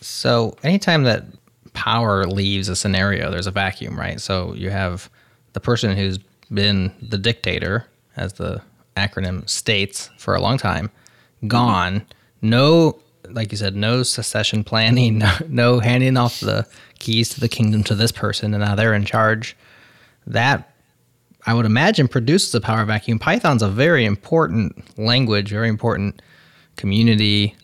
[0.00, 1.24] So anytime that
[1.72, 4.20] power leaves a scenario, there's a vacuum, right?
[4.20, 5.10] So you have
[5.52, 6.18] the person who's
[6.52, 8.62] been the dictator, as the
[8.96, 10.90] acronym states, for a long time,
[11.46, 12.06] gone.
[12.40, 12.98] No,
[13.30, 16.66] like you said, no secession planning, no, no handing off the
[16.98, 19.56] keys to the kingdom to this person, and now they're in charge.
[20.26, 20.72] That
[21.46, 23.18] I would imagine produces a power vacuum.
[23.20, 26.20] Python's a very important language, very important
[26.76, 27.54] community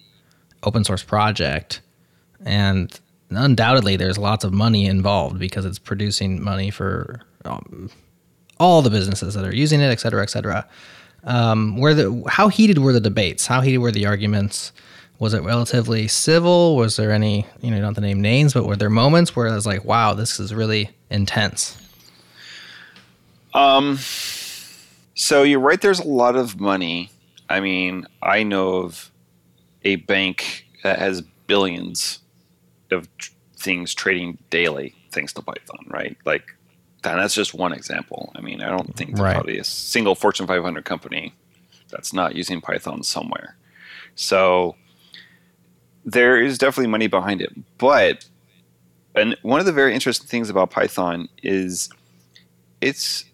[0.62, 1.80] open source project
[2.44, 7.90] and undoubtedly there's lots of money involved because it's producing money for um,
[8.58, 10.66] all the businesses that are using it, et cetera, et cetera.
[11.24, 13.46] Um, where the how heated were the debates?
[13.46, 14.72] How heated were the arguments?
[15.22, 16.74] Was it relatively civil?
[16.74, 19.52] Was there any you know have to name names, but were there moments where it
[19.54, 21.76] was like, wow, this is really intense?
[23.54, 23.98] Um,
[25.14, 25.80] so you're right.
[25.80, 27.08] There's a lot of money.
[27.48, 29.12] I mean, I know of
[29.84, 32.18] a bank that has billions
[32.90, 36.16] of tr- things trading daily thanks to Python, right?
[36.24, 36.52] Like,
[37.04, 38.32] and that's just one example.
[38.34, 39.34] I mean, I don't think there's Right.
[39.34, 41.32] probably a single Fortune 500 company
[41.90, 43.54] that's not using Python somewhere.
[44.16, 44.74] So
[46.04, 47.52] there is definitely money behind it.
[47.78, 48.24] But
[49.14, 51.90] and one of the very interesting things about Python is
[52.80, 53.24] it's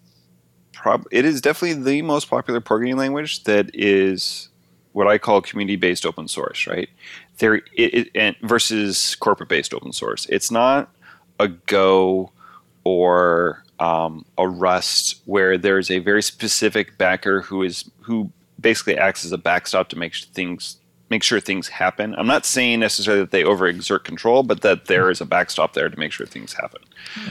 [0.73, 4.49] prob it is definitely the most popular programming language that is
[4.93, 6.89] what I call community-based open source, right?
[7.39, 10.27] There it, it and versus corporate-based open source.
[10.27, 10.91] It's not
[11.39, 12.33] a Go
[12.85, 19.25] or um, a Rust where there's a very specific backer who is who basically acts
[19.25, 20.79] as a backstop to make things
[21.11, 22.15] make sure things happen.
[22.17, 25.89] I'm not saying necessarily that they overexert control, but that there is a backstop there
[25.89, 26.83] to make sure things happen.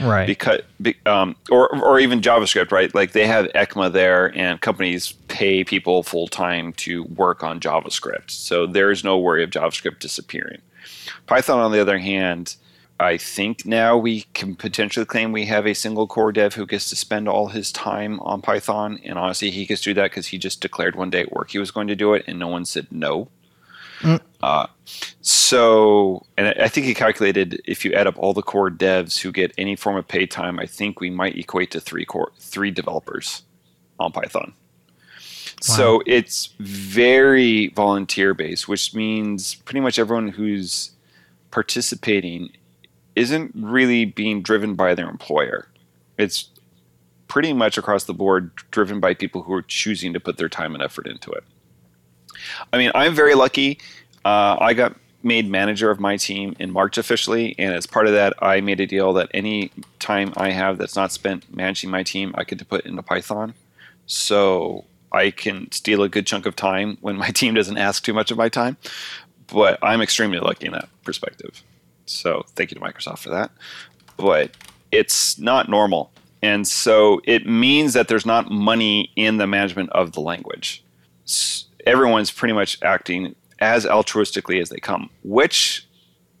[0.02, 0.26] Right.
[0.26, 2.94] Because, be, um, or or even JavaScript, right?
[2.94, 8.30] Like they have ECMA there, and companies pay people full time to work on JavaScript,
[8.30, 10.60] so there is no worry of JavaScript disappearing.
[11.26, 12.56] Python, on the other hand,
[13.00, 16.90] I think now we can potentially claim we have a single core dev who gets
[16.90, 18.98] to spend all his time on Python.
[19.04, 21.50] And honestly, he gets to do that because he just declared one day at work
[21.50, 23.28] he was going to do it, and no one said no.
[24.00, 24.20] Mm.
[24.42, 24.66] Uh,
[25.20, 29.32] so, and I think he calculated if you add up all the core devs who
[29.32, 32.70] get any form of pay time, I think we might equate to three core three
[32.70, 33.42] developers
[33.98, 34.52] on Python.
[35.68, 35.74] Wow.
[35.74, 40.92] So it's very volunteer based, which means pretty much everyone who's
[41.50, 42.50] participating
[43.16, 45.68] isn't really being driven by their employer.
[46.16, 46.50] It's
[47.26, 50.74] pretty much across the board driven by people who are choosing to put their time
[50.74, 51.44] and effort into it.
[52.72, 53.78] I mean, I'm very lucky.
[54.24, 58.12] Uh, I got made manager of my team in March officially, and as part of
[58.12, 62.02] that, I made a deal that any time I have that's not spent managing my
[62.02, 63.54] team, I get to put into Python.
[64.06, 68.12] So I can steal a good chunk of time when my team doesn't ask too
[68.12, 68.76] much of my time.
[69.48, 71.62] But I'm extremely lucky in that perspective.
[72.06, 73.50] So thank you to Microsoft for that.
[74.16, 74.50] But
[74.90, 76.10] it's not normal.
[76.42, 80.82] And so it means that there's not money in the management of the language.
[81.88, 85.86] Everyone's pretty much acting as altruistically as they come, which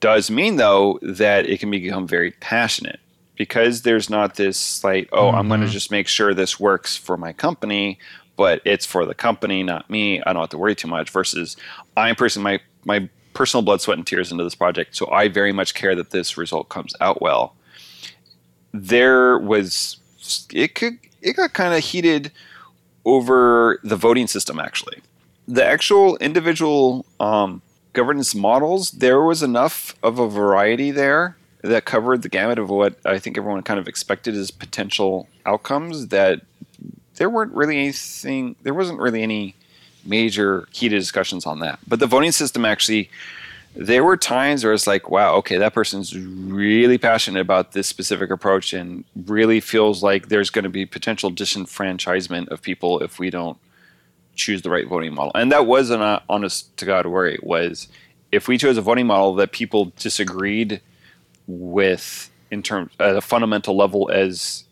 [0.00, 3.00] does mean, though, that it can become very passionate
[3.36, 5.36] because there's not this like, oh, mm-hmm.
[5.36, 7.98] I'm going to just make sure this works for my company,
[8.36, 10.20] but it's for the company, not me.
[10.22, 11.10] I don't have to worry too much.
[11.10, 11.56] Versus,
[11.96, 14.96] I'm personally my my personal blood, sweat, and tears into this project.
[14.96, 17.54] So I very much care that this result comes out well.
[18.72, 19.96] There was
[20.52, 22.32] it could it got kind of heated
[23.04, 25.00] over the voting system actually.
[25.48, 27.62] The actual individual um,
[27.94, 32.94] governance models, there was enough of a variety there that covered the gamut of what
[33.04, 36.42] I think everyone kind of expected as potential outcomes that
[37.16, 39.56] there weren't really anything there wasn't really any
[40.04, 41.78] major heated discussions on that.
[41.86, 43.10] But the voting system actually,
[43.74, 48.30] there were times where it's like, wow, okay, that person's really passionate about this specific
[48.30, 53.30] approach and really feels like there's going to be potential disenfranchisement of people if we
[53.30, 53.58] don't
[54.38, 55.32] choose the right voting model.
[55.34, 57.88] And that was an uh, honest to God worry was
[58.32, 60.80] if we chose a voting model that people disagreed
[61.46, 64.64] with in terms at a fundamental level as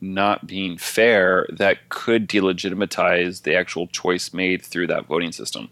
[0.00, 5.68] not being fair that could delegitimize the actual choice made through that voting system.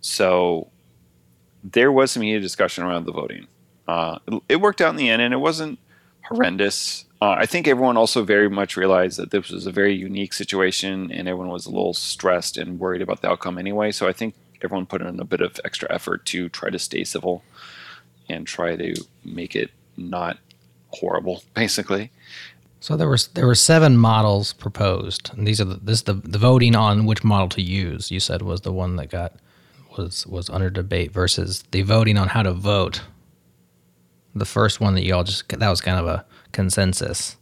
[0.00, 0.68] So
[1.64, 3.46] there was some heated discussion around the voting.
[3.88, 5.78] Uh, it, it, worked out in the end, and it wasn't
[6.28, 7.05] horrendous.
[7.20, 11.10] Uh, I think everyone also very much realized that this was a very unique situation,
[11.10, 13.90] and everyone was a little stressed and worried about the outcome anyway.
[13.90, 17.04] So I think everyone put in a bit of extra effort to try to stay
[17.04, 17.42] civil
[18.28, 20.38] and try to make it not
[20.88, 22.10] horrible, basically.
[22.80, 26.38] So there was there were seven models proposed, and these are the, this the the
[26.38, 28.10] voting on which model to use.
[28.10, 29.34] You said was the one that got
[29.96, 33.00] was was under debate versus the voting on how to vote.
[34.34, 37.36] The first one that you all just that was kind of a consensus,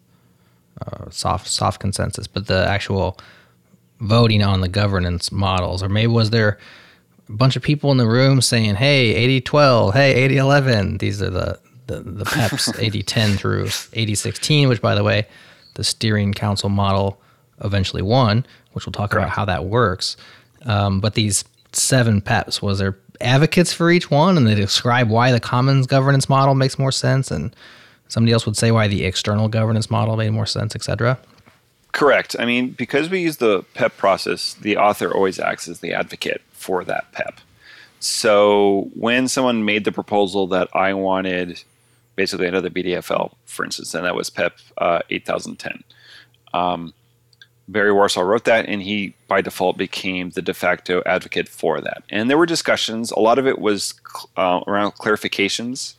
[0.85, 3.17] uh, soft soft consensus, but the actual
[4.01, 6.59] voting on the governance models, or maybe was there
[7.29, 11.59] a bunch of people in the room saying, "Hey, 8012, hey, 8011." These are the
[11.87, 15.27] the, the PEPs 8010 through 8016, which, by the way,
[15.75, 17.21] the steering council model
[17.63, 19.27] eventually won, which we'll talk Correct.
[19.27, 20.17] about how that works.
[20.63, 25.31] Um, but these seven PEPs, was there advocates for each one and they describe why
[25.31, 27.55] the commons governance model makes more sense and
[28.15, 31.19] somebody else would say why the external governance model made more sense, etc.
[31.91, 32.37] Correct.
[32.39, 36.41] I mean, because we use the PEP process, the author always acts as the advocate
[36.53, 37.41] for that PEP.
[37.99, 41.63] So when someone made the proposal that I wanted
[42.15, 45.83] basically another BDFL, for instance, and that was PEP uh, 8010.
[46.53, 46.95] Um,
[47.67, 52.05] Barry Warsaw wrote that, and he by default became the de facto advocate for that.
[52.11, 53.11] And there were discussions.
[53.11, 53.95] A lot of it was
[54.37, 55.95] uh, around clarifications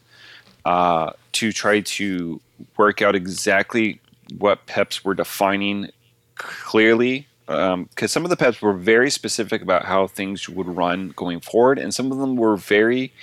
[0.66, 2.42] uh, to try to
[2.78, 4.00] work out exactly
[4.38, 5.90] what PEPs were defining
[6.36, 7.28] clearly.
[7.46, 11.40] Because um, some of the PEPs were very specific about how things would run going
[11.40, 13.14] forward, and some of them were very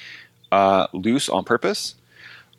[0.53, 1.97] uh, loose on purpose.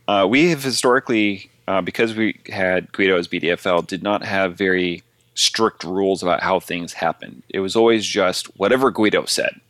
[0.08, 5.04] Uh, we have historically, uh, because we had Guido as BDFL, did not have very
[5.36, 7.44] strict rules about how things happened.
[7.50, 9.62] It was always just whatever Guido said,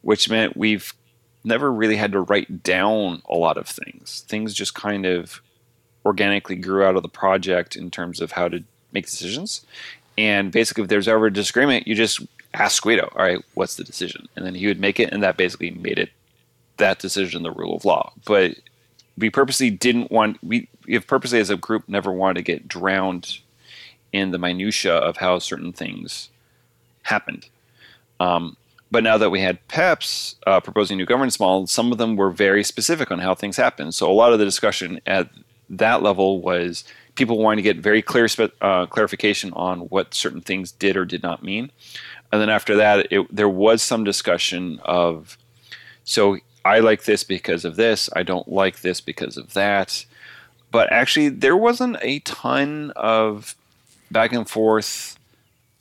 [0.00, 0.94] which meant we've
[1.44, 4.24] never really had to write down a lot of things.
[4.28, 5.40] Things just kind of
[6.04, 9.64] organically grew out of the project in terms of how to make decisions.
[10.16, 12.20] And basically, if there's ever a disagreement, you just
[12.54, 14.28] ask Guido, all right, what's the decision?
[14.36, 16.10] And then he would make it, and that basically made it
[16.76, 18.12] that decision the rule of law.
[18.24, 18.56] But
[19.16, 23.38] we purposely didn't want we if purposely as a group never wanted to get drowned
[24.12, 26.28] in the minutia of how certain things
[27.02, 27.48] happened.
[28.20, 28.56] Um,
[28.94, 32.30] but now that we had PEPs uh, proposing new governance models, some of them were
[32.30, 33.90] very specific on how things happen.
[33.90, 35.30] So a lot of the discussion at
[35.68, 36.84] that level was
[37.16, 38.28] people wanting to get very clear
[38.60, 41.72] uh, clarification on what certain things did or did not mean.
[42.30, 45.36] And then after that, it, there was some discussion of
[46.04, 50.06] so I like this because of this, I don't like this because of that.
[50.70, 53.56] But actually, there wasn't a ton of
[54.12, 55.18] back and forth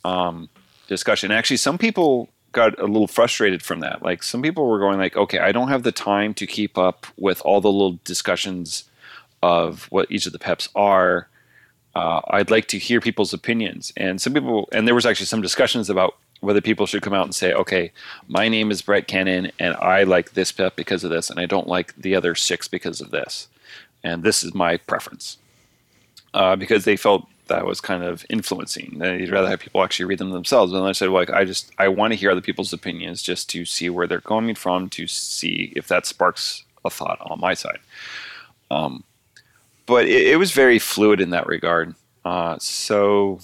[0.03, 0.49] um,
[0.87, 1.29] discussion.
[1.29, 4.01] Actually, some people got a little frustrated from that.
[4.01, 7.05] Like some people were going like, okay, I don't have the time to keep up
[7.17, 8.85] with all the little discussions
[9.41, 11.27] of what each of the peps are.
[11.95, 13.91] Uh, I'd like to hear people's opinions.
[13.97, 17.25] And some people, and there was actually some discussions about whether people should come out
[17.25, 17.91] and say, okay,
[18.27, 21.45] my name is Brett Cannon, and I like this pep because of this, and I
[21.45, 23.47] don't like the other six because of this.
[24.03, 25.37] And this is my preference.
[26.33, 28.99] Uh, because they felt that was kind of influencing.
[28.99, 30.73] You'd rather have people actually read them themselves.
[30.73, 33.63] And I said, like, I just I want to hear other people's opinions just to
[33.63, 37.79] see where they're coming from, to see if that sparks a thought on my side.
[38.71, 39.03] Um,
[39.85, 41.93] but it, it was very fluid in that regard.
[42.25, 43.39] Uh, so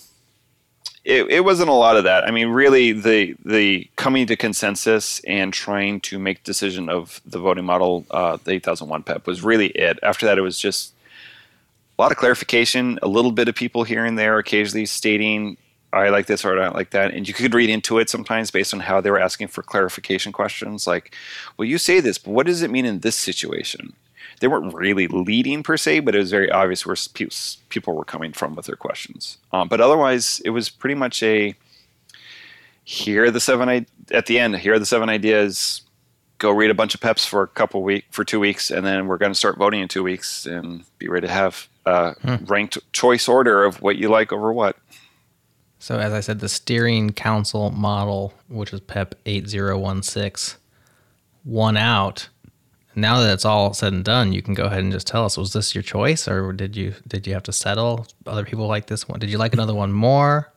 [1.06, 2.24] it, it wasn't a lot of that.
[2.24, 7.39] I mean, really, the the coming to consensus and trying to make decision of the
[7.39, 10.00] voting model, uh, the 8001 PEP, was really it.
[10.02, 10.93] After that, it was just
[11.99, 15.57] a lot of clarification, a little bit of people here and there occasionally stating,
[15.91, 17.13] I like this or I don't like that.
[17.13, 20.31] And you could read into it sometimes based on how they were asking for clarification
[20.31, 21.13] questions like,
[21.57, 23.93] well, you say this, but what does it mean in this situation?
[24.39, 26.95] They weren't really leading per se, but it was very obvious where
[27.67, 29.38] people were coming from with their questions.
[29.51, 31.53] Um, but otherwise, it was pretty much a
[32.85, 34.55] here are the seven at the end.
[34.55, 35.81] Here are the seven ideas.
[36.38, 39.07] Go read a bunch of peps for a couple week for two weeks, and then
[39.07, 42.45] we're going to start voting in two weeks and be ready to have a hmm.
[42.45, 44.78] ranked choice order of what you like over what.
[45.80, 50.60] So, as I said, the steering council model, which is PEP 8016,
[51.45, 52.28] won out
[52.95, 55.38] now that it's all said and done, you can go ahead and just tell us:
[55.38, 58.08] was this your choice, or did you did you have to settle?
[58.25, 59.19] Other people like this one.
[59.19, 60.52] Did you like another one more?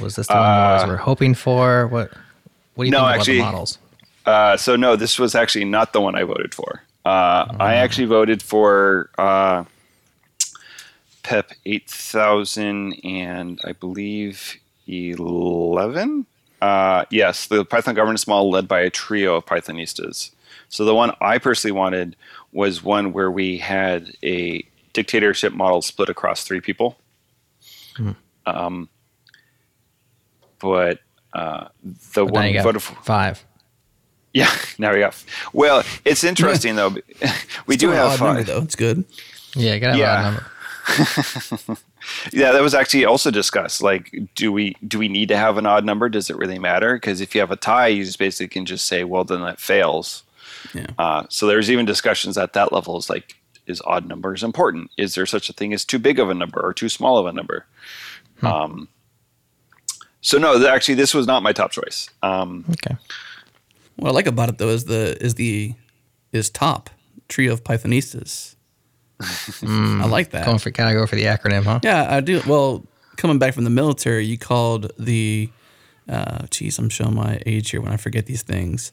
[0.00, 1.86] Was this the uh, one we were hoping for?
[1.88, 2.12] What
[2.74, 3.78] What do you no, think actually, about the models?
[4.26, 6.82] Uh, so no, this was actually not the one I voted for.
[7.04, 7.60] Uh, mm.
[7.60, 9.64] I actually voted for uh,
[11.28, 16.24] PEP eight thousand and I believe eleven.
[16.62, 20.30] Uh, yes, the Python governance model led by a trio of Pythonistas.
[20.70, 22.16] So the one I personally wanted
[22.52, 24.64] was one where we had a
[24.94, 26.96] dictatorship model split across three people.
[27.96, 28.12] Hmm.
[28.46, 28.88] Um,
[30.60, 31.00] but
[31.34, 33.44] uh, the but one voted for five.
[34.32, 35.22] Yeah, now we got.
[35.52, 36.96] Well, it's interesting though.
[37.66, 38.36] we do have five.
[38.36, 38.62] Number, though.
[38.62, 39.04] It's good.
[39.54, 40.22] Yeah, you gotta have yeah.
[40.22, 40.46] number.
[42.32, 43.82] yeah, that was actually also discussed.
[43.82, 46.08] Like, do we do we need to have an odd number?
[46.08, 46.94] Does it really matter?
[46.94, 49.60] Because if you have a tie, you just basically can just say, well, then that
[49.60, 50.22] fails.
[50.74, 50.86] Yeah.
[50.98, 52.96] Uh, so there's even discussions at that level.
[52.96, 54.90] Is like, is odd numbers important?
[54.96, 57.26] Is there such a thing as too big of a number or too small of
[57.26, 57.66] a number?
[58.40, 58.46] Hmm.
[58.46, 58.88] Um,
[60.20, 62.10] so no, actually, this was not my top choice.
[62.22, 62.96] Um, okay.
[63.96, 65.74] What I like about it though is the is the
[66.32, 66.90] is top
[67.28, 68.54] trio of Pythonistas.
[69.20, 70.46] Mm, I like that.
[70.46, 71.80] Going for kind of go for the acronym, huh?
[71.82, 72.40] Yeah, I do.
[72.46, 72.84] Well,
[73.16, 75.50] coming back from the military, you called the.
[76.08, 78.92] Uh, geez, I'm showing my age here when I forget these things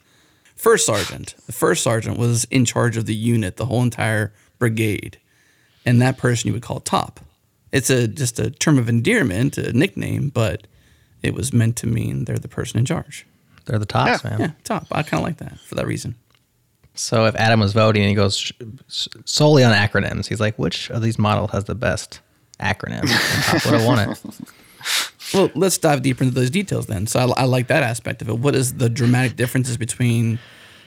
[0.55, 1.35] first sergeant.
[1.45, 5.19] The first sergeant was in charge of the unit, the whole entire brigade,
[5.85, 7.19] and that person you would call top.
[7.71, 10.65] It's a just a term of endearment, a nickname, but
[11.21, 13.25] it was meant to mean they're the person in charge.
[13.65, 14.39] They're the tops, yeah, man.
[14.39, 14.87] Yeah, top.
[14.91, 16.15] I kind of like that for that reason.
[16.95, 18.51] So if Adam was voting and he goes
[19.25, 22.21] solely on acronyms, he's like, which of these models has the best
[22.59, 23.03] acronym?
[23.45, 24.19] Top would have won it.
[25.33, 27.07] Well, let's dive deeper into those details then.
[27.07, 28.37] So I, I like that aspect of it.
[28.37, 30.37] What is the dramatic differences between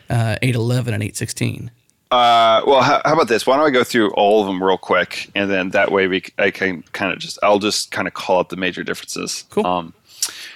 [0.08, 1.70] uh, 811 and 816?
[2.10, 3.46] Uh, well, how, how, about this?
[3.46, 6.22] Why don't I go through all of them real quick, and then that way we
[6.38, 9.44] I can kind of just I'll just kind of call out the major differences.
[9.50, 9.66] Cool.
[9.66, 9.92] Um,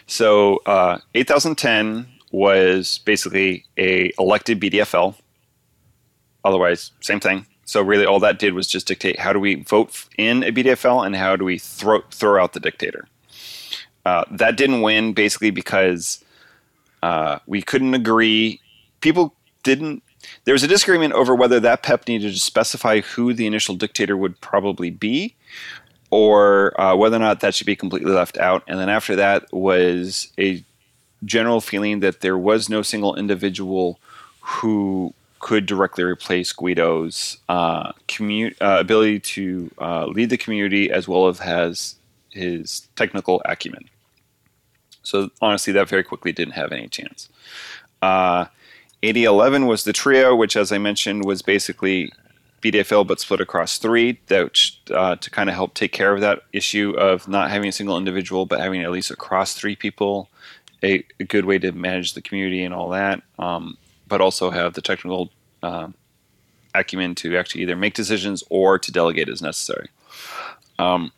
[0.06, 5.14] so uh, 8010 was basically a elected BDFL.
[6.44, 7.46] Otherwise, same thing.
[7.64, 11.06] So really, all that did was just dictate how do we vote in a BDFL
[11.06, 13.06] and how do we throw throw out the dictator.
[14.04, 16.24] Uh, that didn't win basically because
[17.02, 18.60] uh, we couldn't agree.
[19.00, 20.02] People didn't.
[20.44, 24.16] There was a disagreement over whether that PEP needed to specify who the initial dictator
[24.16, 25.34] would probably be,
[26.10, 28.62] or uh, whether or not that should be completely left out.
[28.66, 30.64] And then after that was a
[31.24, 33.98] general feeling that there was no single individual
[34.40, 41.08] who could directly replace Guido's uh, commu- uh, ability to uh, lead the community as
[41.08, 41.96] well as has
[42.30, 43.90] his technical acumen.
[45.02, 47.28] So honestly, that very quickly didn't have any chance.
[48.00, 48.46] Uh,
[49.02, 52.12] 8011 was the trio, which, as I mentioned, was basically
[52.62, 54.56] BDFL but split across three, that
[54.92, 57.98] uh, to kind of help take care of that issue of not having a single
[57.98, 60.28] individual, but having at least across three people,
[60.84, 63.22] a, a good way to manage the community and all that.
[63.40, 63.76] Um,
[64.12, 65.30] but also have the technical
[65.62, 65.88] uh,
[66.74, 69.88] acumen to actually either make decisions or to delegate as necessary.
[70.78, 71.12] Um,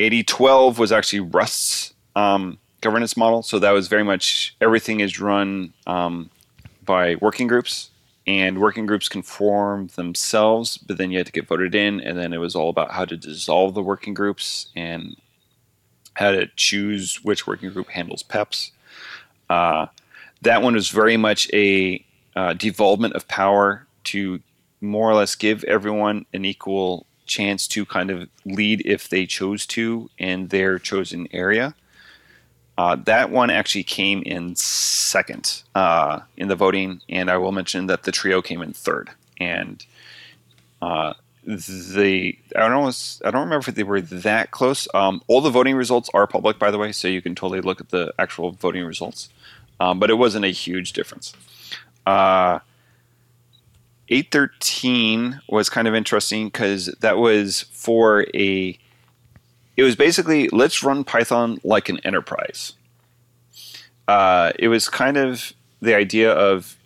[0.00, 5.74] 8012 was actually Rust's um, governance model, so that was very much everything is run
[5.86, 6.30] um,
[6.82, 7.90] by working groups,
[8.26, 12.16] and working groups can form themselves, but then you had to get voted in, and
[12.16, 15.14] then it was all about how to dissolve the working groups and
[16.14, 18.70] how to choose which working group handles PEPs.
[19.50, 19.88] Uh,
[20.40, 22.02] that one was very much a
[22.36, 24.40] uh, devolvement of power to
[24.80, 29.66] more or less give everyone an equal chance to kind of lead if they chose
[29.66, 31.74] to in their chosen area.
[32.76, 37.86] Uh, that one actually came in second uh, in the voting, and I will mention
[37.86, 39.10] that the trio came in third.
[39.38, 39.84] And
[40.82, 41.14] uh,
[41.46, 42.90] the I don't know
[43.24, 44.88] I don't remember if they were that close.
[44.92, 47.80] Um, all the voting results are public, by the way, so you can totally look
[47.80, 49.28] at the actual voting results.
[49.78, 51.32] Um, but it wasn't a huge difference.
[52.06, 52.58] Uh,
[54.08, 58.78] 813 was kind of interesting because that was for a.
[59.76, 62.74] It was basically let's run Python like an enterprise.
[64.06, 66.76] Uh, it was kind of the idea of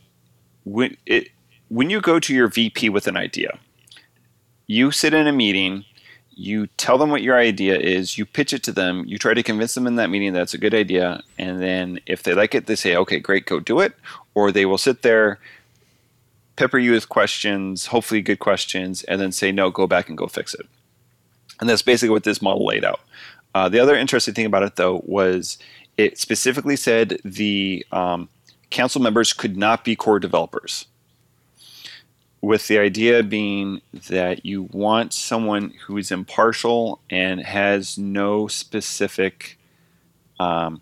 [0.64, 1.28] when it
[1.68, 3.58] when you go to your VP with an idea,
[4.66, 5.84] you sit in a meeting,
[6.38, 9.42] you tell them what your idea is, you pitch it to them, you try to
[9.42, 12.66] convince them in that meeting that's a good idea, and then if they like it,
[12.66, 13.92] they say, "Okay, great, go do it,"
[14.34, 15.38] or they will sit there,
[16.58, 20.26] pepper you with questions, hopefully good questions, and then say, no, go back and go
[20.26, 20.66] fix it.
[21.60, 23.00] And that's basically what this model laid out.
[23.54, 25.56] Uh, the other interesting thing about it, though, was
[25.96, 28.28] it specifically said the um,
[28.70, 30.86] council members could not be core developers.
[32.40, 39.58] With the idea being that you want someone who is impartial and has no specific
[40.38, 40.80] um,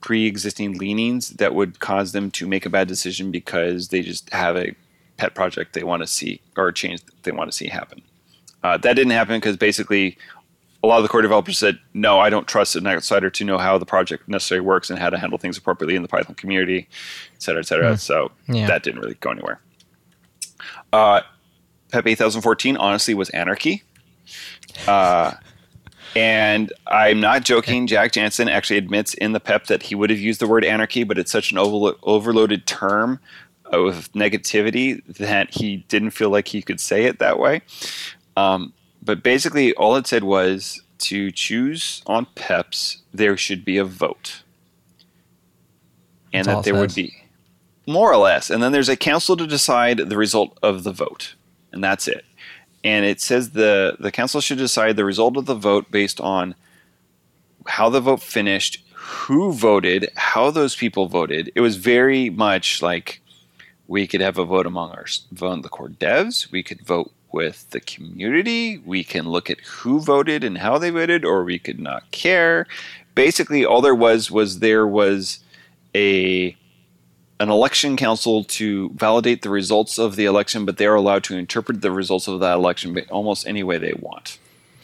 [0.00, 4.56] pre-existing leanings that would cause them to make a bad decision because they just have
[4.56, 4.74] a
[5.18, 8.00] pet project they want to see or a change they want to see happen.
[8.62, 10.16] Uh, that didn't happen because basically
[10.82, 13.58] a lot of the core developers said, no, I don't trust an outsider to know
[13.58, 16.88] how the project necessarily works and how to handle things appropriately in the Python community,
[17.34, 17.92] et cetera, et cetera.
[17.92, 18.00] Mm.
[18.00, 18.66] So yeah.
[18.66, 19.60] that didn't really go anywhere.
[20.92, 21.22] Uh,
[21.90, 23.82] PEP 8014 honestly was anarchy.
[24.86, 25.32] Uh,
[26.14, 27.86] and I'm not joking.
[27.86, 31.04] Jack Jansen actually admits in the PEP that he would have used the word anarchy,
[31.04, 33.20] but it's such an overlo- overloaded term
[33.66, 37.62] of negativity that he didn't feel like he could say it that way.
[38.36, 38.72] Um,
[39.02, 44.42] but basically, all it said was to choose on PEPs, there should be a vote.
[46.32, 47.21] And That's that there would be
[47.86, 48.50] more or less.
[48.50, 51.34] And then there's a council to decide the result of the vote.
[51.72, 52.24] And that's it
[52.84, 56.54] and it says the the council should decide the result of the vote based on
[57.66, 61.52] how the vote finished, who voted, how those people voted.
[61.54, 63.20] It was very much like
[63.86, 66.50] we could have a vote among our vote the core devs.
[66.50, 68.78] We could vote with the community.
[68.78, 72.66] We can look at who voted and how they voted, or we could not care.
[73.14, 75.40] Basically, all there was was there was
[75.94, 76.56] a
[77.42, 81.80] an election council to validate the results of the election, but they're allowed to interpret
[81.80, 84.38] the results of that election almost any way they want.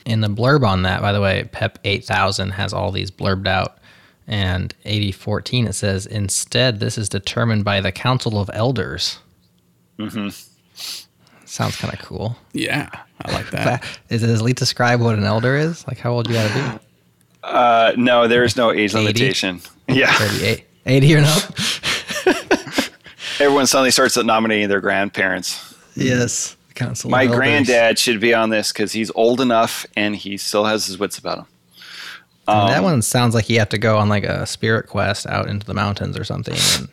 [0.05, 3.79] In the blurb on that, by the way, PEP 8000 has all these blurbed out.
[4.27, 9.21] And 8014, it says, instead, this is determined by the Council of Elders.
[9.99, 10.29] Mm-hmm.
[11.47, 12.37] Sounds kind of cool.
[12.53, 12.91] Yeah,
[13.23, 13.85] I like that.
[14.11, 15.87] is it, does Lee describe what an elder is?
[15.87, 16.85] Like how old you got to be?
[17.43, 18.99] Uh, no, there is no age 80?
[18.99, 19.61] limitation.
[19.89, 20.13] Yeah.
[20.13, 21.37] 38, 80 or no?
[23.41, 25.75] Everyone suddenly starts nominating their grandparents.
[25.95, 26.57] Yes.
[26.75, 30.87] Council My granddad should be on this because he's old enough and he still has
[30.87, 31.47] his wits about him.
[32.47, 35.49] Um, that one sounds like you have to go on like a spirit quest out
[35.49, 36.57] into the mountains or something.
[36.79, 36.89] And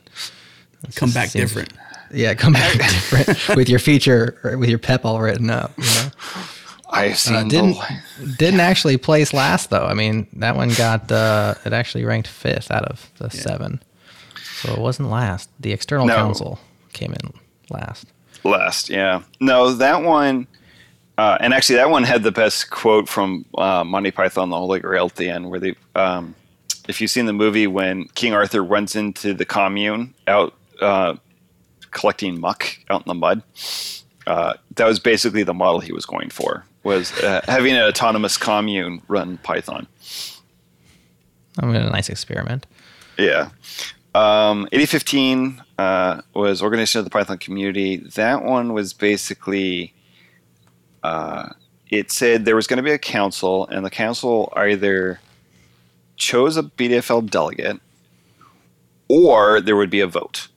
[0.96, 1.74] come back seems, different.
[2.12, 5.72] Yeah, come back different with your feature with your pep all written up.
[5.78, 6.10] You know?
[6.90, 7.78] I've uh, seen uh, didn't
[8.38, 9.86] didn't actually place last though.
[9.86, 13.42] I mean, that one got uh, it actually ranked fifth out of the yeah.
[13.42, 13.84] seven.
[14.62, 15.50] So it wasn't last.
[15.60, 16.16] The external no.
[16.16, 16.60] council
[16.94, 17.34] came in
[17.70, 18.08] last.
[18.44, 19.24] Last, yeah.
[19.40, 20.48] No, that one,
[21.18, 24.80] uh, and actually that one had the best quote from uh, Monty Python, the Holy
[24.80, 26.36] Grail at the end, where they, um,
[26.88, 31.16] if you've seen the movie when King Arthur runs into the commune out uh,
[31.92, 33.42] collecting muck out in the mud,
[34.28, 38.38] uh, that was basically the model he was going for was uh, having an autonomous
[38.38, 39.88] commune run Python.
[41.60, 42.68] I mean, a nice experiment.
[43.18, 43.50] Yeah.
[44.16, 47.98] Um, 8015 uh, was organization of the Python community.
[47.98, 49.94] That one was basically,
[51.04, 51.50] uh,
[51.90, 55.20] it said there was going to be a council, and the council either
[56.16, 57.82] chose a BDFL delegate
[59.10, 60.48] or there would be a vote.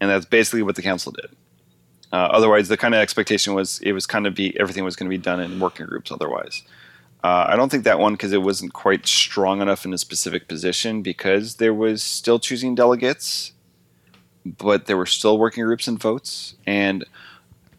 [0.00, 1.36] And that's basically what the council did.
[2.14, 5.10] Uh, otherwise, the kind of expectation was it was kind of be everything was going
[5.10, 6.10] to be done in working groups.
[6.10, 6.62] Otherwise,
[7.24, 10.46] uh, I don't think that one because it wasn't quite strong enough in a specific
[10.46, 13.52] position because there was still choosing delegates,
[14.44, 16.54] but there were still working groups and votes.
[16.66, 17.02] And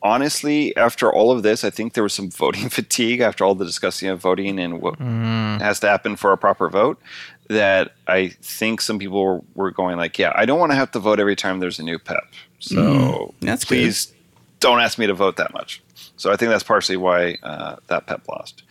[0.02, 3.66] honestly, after all of this, I think there was some voting fatigue after all the
[3.66, 5.62] discussing of voting and what Mm.
[5.62, 7.00] has to happen for a proper vote.
[7.48, 10.90] That I think some people were, were going like, yeah, I don't want to have
[10.94, 12.26] to vote every time there's a new PEP.
[12.60, 14.12] So Mm, that's please
[14.60, 15.82] don't ask me to vote that much.
[16.18, 18.64] So I think that's partially why uh, that PEP lost.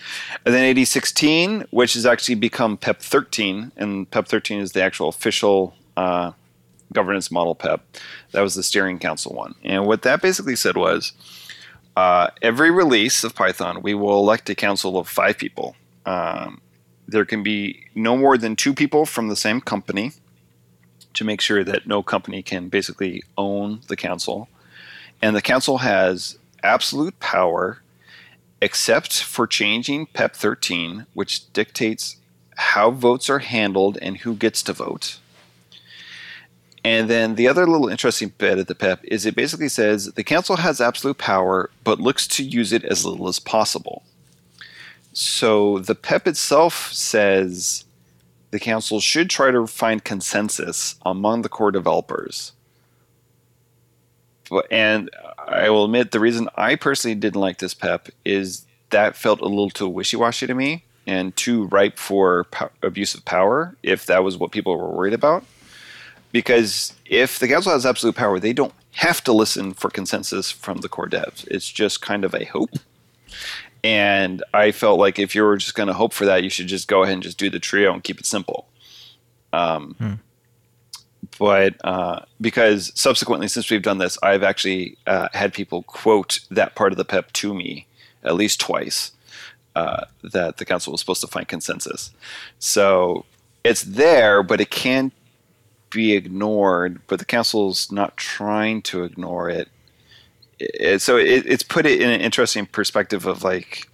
[0.45, 5.09] And then 8016, which has actually become PEP 13, and PEP 13 is the actual
[5.09, 6.32] official uh,
[6.93, 7.82] governance model PEP.
[8.32, 9.55] That was the steering council one.
[9.62, 11.12] And what that basically said was
[11.97, 15.76] uh, every release of Python, we will elect a council of five people.
[16.07, 16.61] Um,
[17.07, 20.12] there can be no more than two people from the same company
[21.12, 24.49] to make sure that no company can basically own the council.
[25.25, 27.81] And the council has absolute power
[28.61, 32.18] except for changing PEP 13, which dictates
[32.57, 35.18] how votes are handled and who gets to vote.
[36.85, 40.22] And then the other little interesting bit of the PEP is it basically says the
[40.22, 44.03] council has absolute power but looks to use it as little as possible.
[45.14, 47.87] So the PEP itself says
[48.51, 52.53] the council should try to find consensus among the core developers.
[54.71, 59.41] And I will admit the reason I personally didn't like this PEP is that felt
[59.41, 63.77] a little too wishy washy to me and too ripe for po- abuse of power
[63.83, 65.45] if that was what people were worried about.
[66.33, 70.79] Because if the council has absolute power, they don't have to listen for consensus from
[70.79, 71.47] the core devs.
[71.49, 72.71] It's just kind of a hope.
[73.83, 76.69] And I felt like if you were just going to hope for that, you should
[76.69, 78.67] just go ahead and just do the trio and keep it simple.
[79.53, 80.21] Um,
[81.39, 86.74] But uh, because subsequently, since we've done this, I've actually uh, had people quote that
[86.74, 87.87] part of the PEP to me
[88.22, 89.12] at least twice
[89.74, 92.11] uh, that the council was supposed to find consensus.
[92.59, 93.24] So
[93.64, 95.12] it's there, but it can't
[95.91, 97.01] be ignored.
[97.07, 99.68] But the council's not trying to ignore it
[100.59, 103.89] it, so it, it's put it in an interesting perspective of like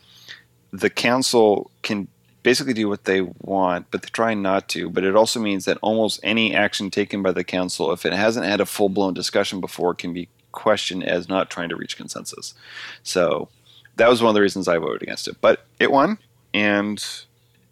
[0.73, 2.09] the council can
[2.43, 4.89] basically do what they want, but they try not to.
[4.89, 8.47] But it also means that almost any action taken by the council, if it hasn't
[8.47, 12.55] had a full blown discussion before, can be questioned as not trying to reach consensus.
[13.03, 13.49] So
[13.97, 15.37] that was one of the reasons I voted against it.
[15.41, 16.19] But it won,
[16.55, 17.05] and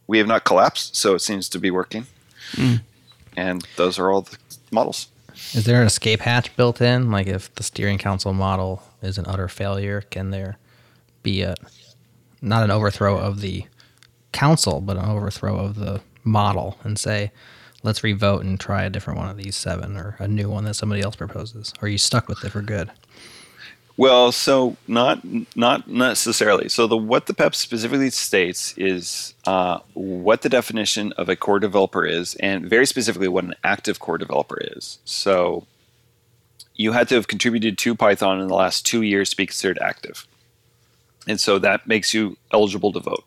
[0.06, 2.06] we have not collapsed, so it seems to be working.
[2.52, 2.76] Hmm.
[3.36, 4.36] And those are all the
[4.70, 5.08] models.
[5.54, 7.10] Is there an escape hatch built in?
[7.10, 10.58] Like if the steering council model is an utter failure, can there
[11.22, 11.54] be a
[12.40, 13.64] not an overthrow of the
[14.32, 17.30] council, but an overthrow of the model and say,
[17.82, 20.74] let's revote and try a different one of these seven or a new one that
[20.74, 21.72] somebody else proposes?
[21.80, 22.90] Or are you stuck with it for good?
[23.98, 25.20] Well, so not
[25.56, 26.68] not necessarily.
[26.68, 31.58] So the what the PEP specifically states is uh, what the definition of a core
[31.58, 35.00] developer is, and very specifically what an active core developer is.
[35.04, 35.66] So
[36.76, 39.80] you had to have contributed to Python in the last two years to be considered
[39.82, 40.28] active,
[41.26, 43.24] and so that makes you eligible to vote.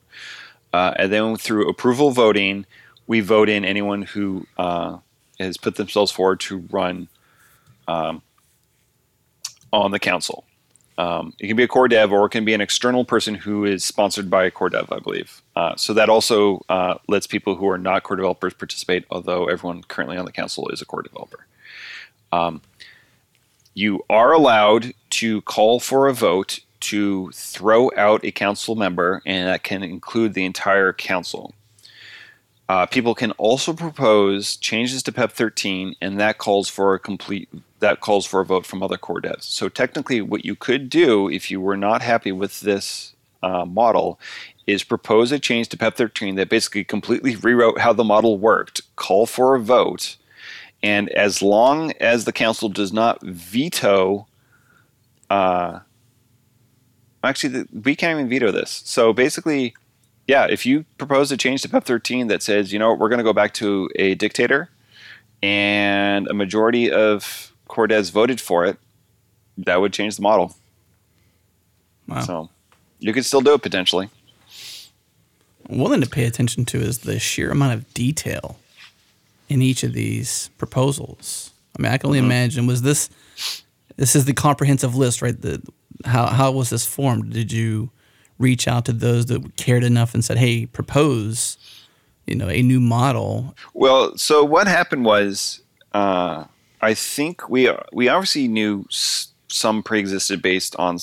[0.73, 2.65] Uh, and then through approval voting,
[3.07, 4.97] we vote in anyone who uh,
[5.39, 7.07] has put themselves forward to run
[7.87, 8.21] um,
[9.73, 10.45] on the council.
[10.97, 13.65] Um, it can be a core dev or it can be an external person who
[13.65, 15.41] is sponsored by a core dev, I believe.
[15.55, 19.83] Uh, so that also uh, lets people who are not core developers participate, although everyone
[19.83, 21.47] currently on the council is a core developer.
[22.31, 22.61] Um,
[23.73, 29.47] you are allowed to call for a vote to throw out a council member, and
[29.47, 31.53] that can include the entire council.
[32.69, 37.49] Uh, people can also propose changes to PEP 13, and that calls for a complete
[37.79, 39.43] that calls for a vote from other core devs.
[39.43, 43.13] So technically, what you could do if you were not happy with this
[43.43, 44.19] uh, model
[44.67, 48.81] is propose a change to PEP 13 that basically completely rewrote how the model worked,
[48.95, 50.15] call for a vote,
[50.83, 54.27] and as long as the council does not veto,
[55.29, 55.79] uh,
[57.23, 58.81] actually, the, we can't even veto this.
[58.85, 59.73] So basically,
[60.27, 63.19] yeah, if you propose a change to PEP 13 that says, you know, we're going
[63.19, 64.69] to go back to a dictator,
[65.43, 68.77] and a majority of core devs voted for it,
[69.57, 70.55] that would change the model.
[72.07, 72.21] Wow.
[72.21, 72.49] So
[72.99, 74.09] you could still do it potentially.
[75.67, 78.57] One thing to pay attention to is the sheer amount of detail
[79.47, 81.51] in each of these proposals.
[81.77, 82.25] I mean, I can only mm-hmm.
[82.25, 83.09] imagine was this
[83.95, 85.39] this is the comprehensive list, right?
[85.39, 85.61] The
[86.05, 87.33] how how was this formed?
[87.33, 87.89] Did you
[88.37, 91.57] reach out to those that cared enough and said, "Hey, propose,
[92.25, 93.55] you know, a new model"?
[93.73, 95.61] Well, so what happened was,
[95.93, 96.45] uh,
[96.81, 98.85] I think we we obviously knew
[99.47, 100.97] some pre-existed based on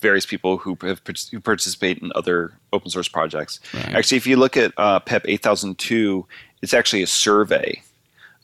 [0.00, 1.00] various people who have
[1.30, 3.60] who participate in other open source projects.
[3.72, 3.94] Right.
[3.94, 6.26] Actually, if you look at uh, PEP 8002,
[6.62, 7.82] it's actually a survey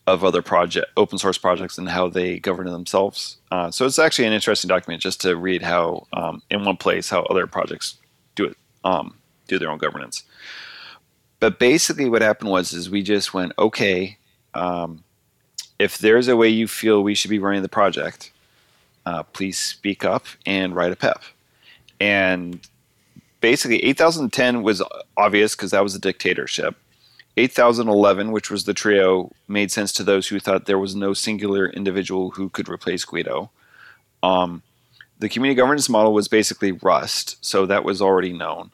[0.06, 3.36] of other project open source projects and how they govern themselves.
[3.50, 7.08] Uh, so it's actually an interesting document just to read how um, in one place
[7.08, 7.98] how other projects
[8.34, 10.24] do it um, do their own governance.
[11.38, 14.18] But basically, what happened was is we just went okay.
[14.54, 15.04] Um,
[15.78, 18.30] if there's a way you feel we should be running the project,
[19.06, 21.20] uh, please speak up and write a PEP.
[22.00, 22.60] And
[23.40, 24.82] basically, 8010 was
[25.16, 26.76] obvious because that was a dictatorship.
[27.36, 31.68] 8011, which was the trio, made sense to those who thought there was no singular
[31.68, 33.50] individual who could replace Guido.
[34.22, 34.62] Um,
[35.18, 38.70] the community governance model was basically Rust, so that was already known.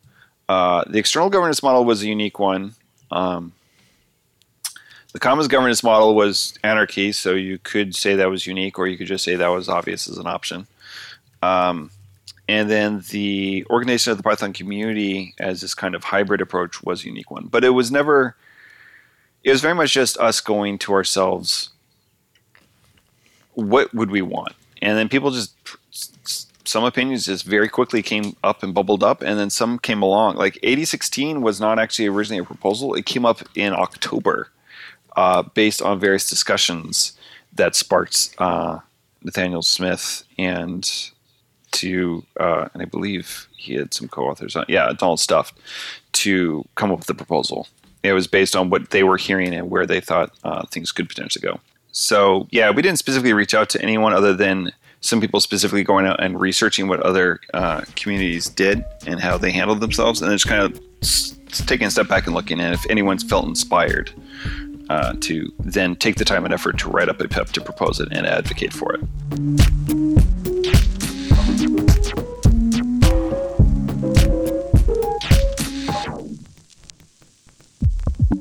[0.49, 2.75] Uh, the external governance model was a unique one.
[3.11, 3.53] Um,
[5.13, 8.99] the commons governance model was anarchy, so you could say that was unique, or you
[8.99, 10.67] could just say that was obvious as an option.
[11.43, 11.91] Um,
[12.49, 17.05] and then the organization of the Python community as this kind of hybrid approach was
[17.05, 18.37] a unique one, but it was never
[19.45, 21.71] it was very much just us going to ourselves
[23.55, 24.53] what would we want?
[24.81, 25.55] And then people just
[26.65, 30.37] some opinions just very quickly came up and bubbled up and then some came along.
[30.37, 32.95] Like 8016 was not actually originally a proposal.
[32.95, 34.51] It came up in october
[35.17, 37.19] uh, based on various discussions
[37.53, 38.79] that sparked uh,
[39.23, 41.11] nathaniel smith and
[41.73, 45.53] to uh, and i believe he had some co-authors on yeah donald stufft
[46.13, 47.67] to come up with the proposal
[48.09, 51.09] it was based on what they were hearing and where they thought uh, things could
[51.09, 51.61] potentially go.
[51.93, 56.07] So yeah, we didn't specifically reach out to anyone other than some people specifically going
[56.07, 60.47] out and researching what other uh, communities did and how they handled themselves, and just
[60.47, 60.81] kind of
[61.67, 64.13] taking a step back and looking at if anyone's felt inspired
[64.91, 68.01] uh, to then take the time and effort to write up a PEP to propose
[68.01, 70.08] it and advocate for it.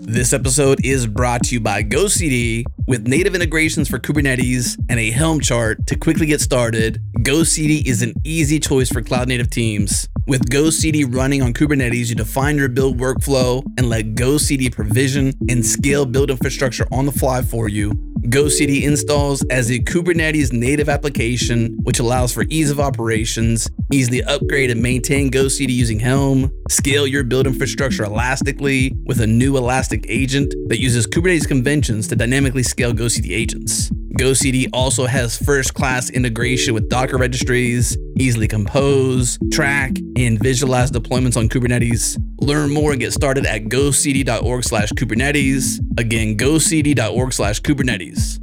[0.10, 5.12] This episode is brought to you by GoCD with native integrations for Kubernetes and a
[5.12, 7.02] Helm chart to quickly get started.
[7.18, 10.08] GoCD is an easy choice for cloud native teams.
[10.26, 15.66] With GoCD running on Kubernetes, you define your build workflow and let GoCD provision and
[15.66, 17.92] scale build infrastructure on the fly for you
[18.30, 24.70] GoCD installs as a Kubernetes native application, which allows for ease of operations, easily upgrade
[24.70, 30.54] and maintain GoCD using Helm, scale your build infrastructure elastically with a new Elastic agent
[30.68, 33.92] that uses Kubernetes conventions to dynamically scale GoCD agents.
[34.20, 41.38] GoCD also has first class integration with Docker registries, easily compose, track, and visualize deployments
[41.38, 42.18] on Kubernetes.
[42.40, 45.80] Learn more and get started at gocd.org slash Kubernetes.
[45.98, 48.38] Again, gocd.org slash Kubernetes.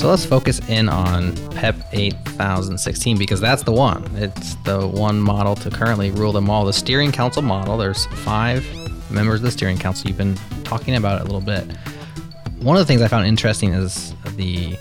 [0.00, 4.02] So let's focus in on PEP 8016 because that's the one.
[4.16, 6.64] It's the one model to currently rule them all.
[6.64, 8.64] The steering council model, there's five
[9.10, 10.08] members of the steering council.
[10.08, 11.70] You've been talking about it a little bit.
[12.60, 14.78] One of the things I found interesting is the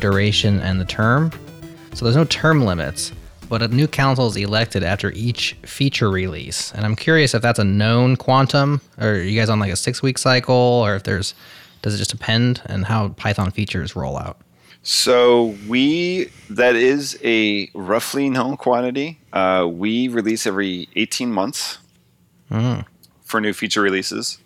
[0.00, 1.30] duration and the term.
[1.94, 3.12] So there's no term limits,
[3.48, 6.72] but a new council is elected after each feature release.
[6.72, 9.76] And I'm curious if that's a known quantum, or are you guys on like a
[9.76, 11.36] six week cycle, or if there's,
[11.82, 14.40] does it just depend and how Python features roll out?
[14.88, 19.18] So we that is a roughly known quantity.
[19.32, 21.78] Uh, we release every 18 months
[22.48, 22.84] mm.
[23.24, 24.38] for new feature releases.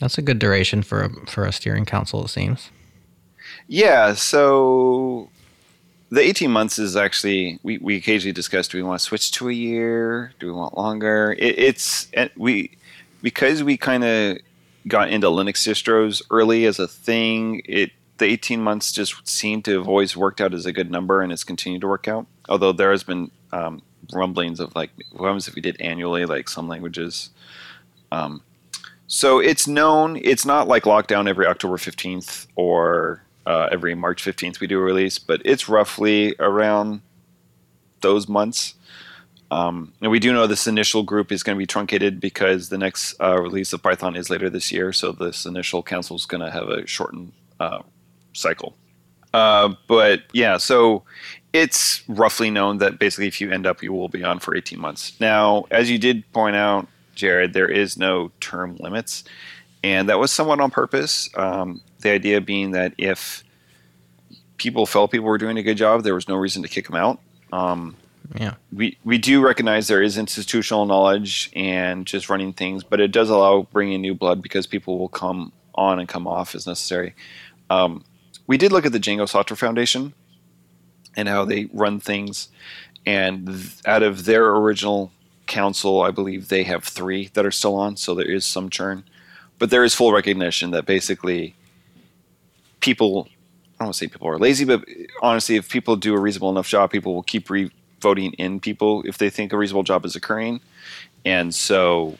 [0.00, 2.70] That's a good duration for a, for a steering council, it seems.
[3.68, 4.14] Yeah.
[4.14, 5.30] So
[6.10, 9.48] the 18 months is actually we, we occasionally discuss do we want to switch to
[9.48, 12.76] a year do we want longer it, it's we
[13.22, 14.38] because we kind of
[14.86, 19.78] got into linux distros early as a thing it the 18 months just seemed to
[19.78, 22.26] have always worked out as a good number and it's continued to work out.
[22.48, 26.48] Although there has been um, rumblings of like, what happens if we did annually, like
[26.48, 27.30] some languages
[28.12, 28.42] um,
[29.06, 30.18] So it's known.
[30.22, 34.82] It's not like lockdown every October 15th or uh, every March 15th we do a
[34.82, 37.02] release, but it's roughly around
[38.00, 38.74] those months.
[39.50, 42.78] Um, and we do know this initial group is going to be truncated because the
[42.78, 44.92] next uh, release of Python is later this year.
[44.92, 47.82] So this initial council is going to have a shortened uh,
[48.34, 48.76] cycle.
[49.32, 51.02] Uh, but yeah, so
[51.52, 54.78] it's roughly known that basically if you end up, you will be on for 18
[54.78, 55.18] months.
[55.20, 59.24] Now, as you did point out, Jared, there is no term limits.
[59.82, 61.28] And that was somewhat on purpose.
[61.36, 63.44] Um, the idea being that if
[64.56, 66.96] people felt people were doing a good job, there was no reason to kick them
[66.96, 67.20] out.
[67.52, 67.96] Um,
[68.40, 68.54] Yeah.
[68.72, 73.28] we we do recognize there is institutional knowledge and just running things, but it does
[73.30, 77.14] allow bringing new blood because people will come on and come off as necessary.
[77.68, 78.04] Um,
[78.46, 80.14] we did look at the Django Software Foundation
[81.16, 82.48] and how they run things,
[83.06, 85.12] and out of their original
[85.46, 89.04] council, I believe they have three that are still on, so there is some churn,
[89.58, 91.54] but there is full recognition that basically
[92.80, 93.28] people.
[93.74, 94.84] I don't want to say people are lazy, but
[95.20, 99.02] honestly, if people do a reasonable enough job, people will keep re- voting in people
[99.04, 100.60] if they think a reasonable job is occurring.
[101.24, 102.16] And so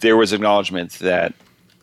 [0.00, 1.32] there was acknowledgement that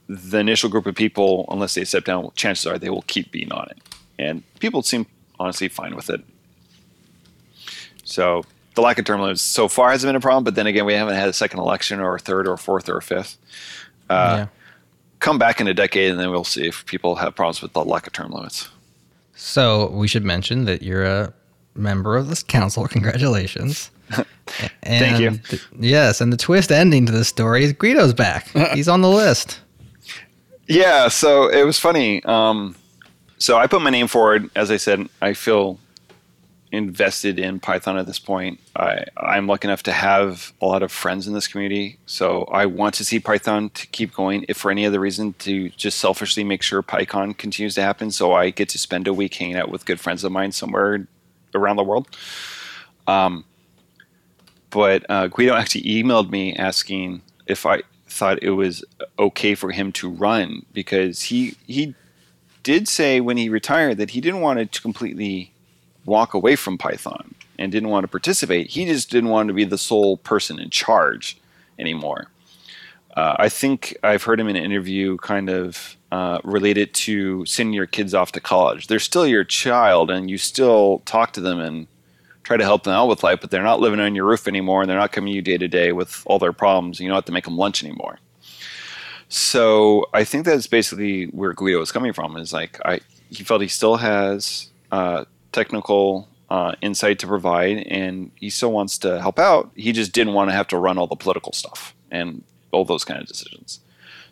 [0.09, 3.51] the initial group of people, unless they step down, chances are they will keep being
[3.51, 3.77] on it.
[4.17, 5.05] And people seem
[5.39, 6.21] honestly fine with it.
[8.03, 8.43] So
[8.73, 10.93] the lack of term limits so far hasn't been a problem, but then again, we
[10.93, 13.37] haven't had a second election or a third or a fourth or a fifth.
[14.09, 14.47] Uh, yeah.
[15.19, 17.85] Come back in a decade, and then we'll see if people have problems with the
[17.85, 18.67] lack of term limits.
[19.35, 21.33] So we should mention that you're a
[21.75, 22.87] member of this council.
[22.87, 23.91] Congratulations.
[24.81, 25.37] Thank you.
[25.37, 28.47] Th- yes, and the twist ending to this story is Guido's back.
[28.73, 29.59] He's on the list.
[30.69, 32.23] Yeah, so it was funny.
[32.25, 32.75] Um,
[33.39, 34.51] so I put my name forward.
[34.55, 35.79] As I said, I feel
[36.71, 38.59] invested in Python at this point.
[38.75, 41.97] I, I'm lucky enough to have a lot of friends in this community.
[42.05, 45.69] So I want to see Python to keep going, if for any other reason, to
[45.69, 48.11] just selfishly make sure PyCon continues to happen.
[48.11, 51.07] So I get to spend a week hanging out with good friends of mine somewhere
[51.55, 52.07] around the world.
[53.07, 53.43] Um,
[54.69, 58.83] but uh, Guido actually emailed me asking if I thought it was
[59.17, 61.95] okay for him to run because he he
[62.63, 65.53] did say when he retired that he didn't want to completely
[66.05, 68.67] walk away from Python and didn't want to participate.
[68.67, 71.37] He just didn't want to be the sole person in charge
[71.77, 72.27] anymore.
[73.15, 77.73] Uh, I think I've heard him in an interview kind of uh, related to sending
[77.73, 78.87] your kids off to college.
[78.87, 81.87] They're still your child, and you still talk to them and
[82.49, 84.81] try to help them out with life, but they're not living on your roof anymore,
[84.81, 86.97] and they're not coming to you day to day with all their problems.
[86.97, 88.17] And you don't have to make them lunch anymore.
[89.27, 92.35] So I think that's basically where Guido was coming from.
[92.37, 98.31] Is like I he felt he still has uh, technical uh, insight to provide, and
[98.33, 99.69] he still wants to help out.
[99.75, 103.05] He just didn't want to have to run all the political stuff and all those
[103.05, 103.79] kind of decisions.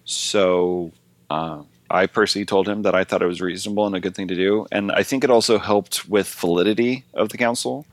[0.05, 0.91] So
[1.29, 1.61] uh,
[1.91, 4.35] I personally told him that I thought it was reasonable and a good thing to
[4.35, 7.85] do, and I think it also helped with validity of the council.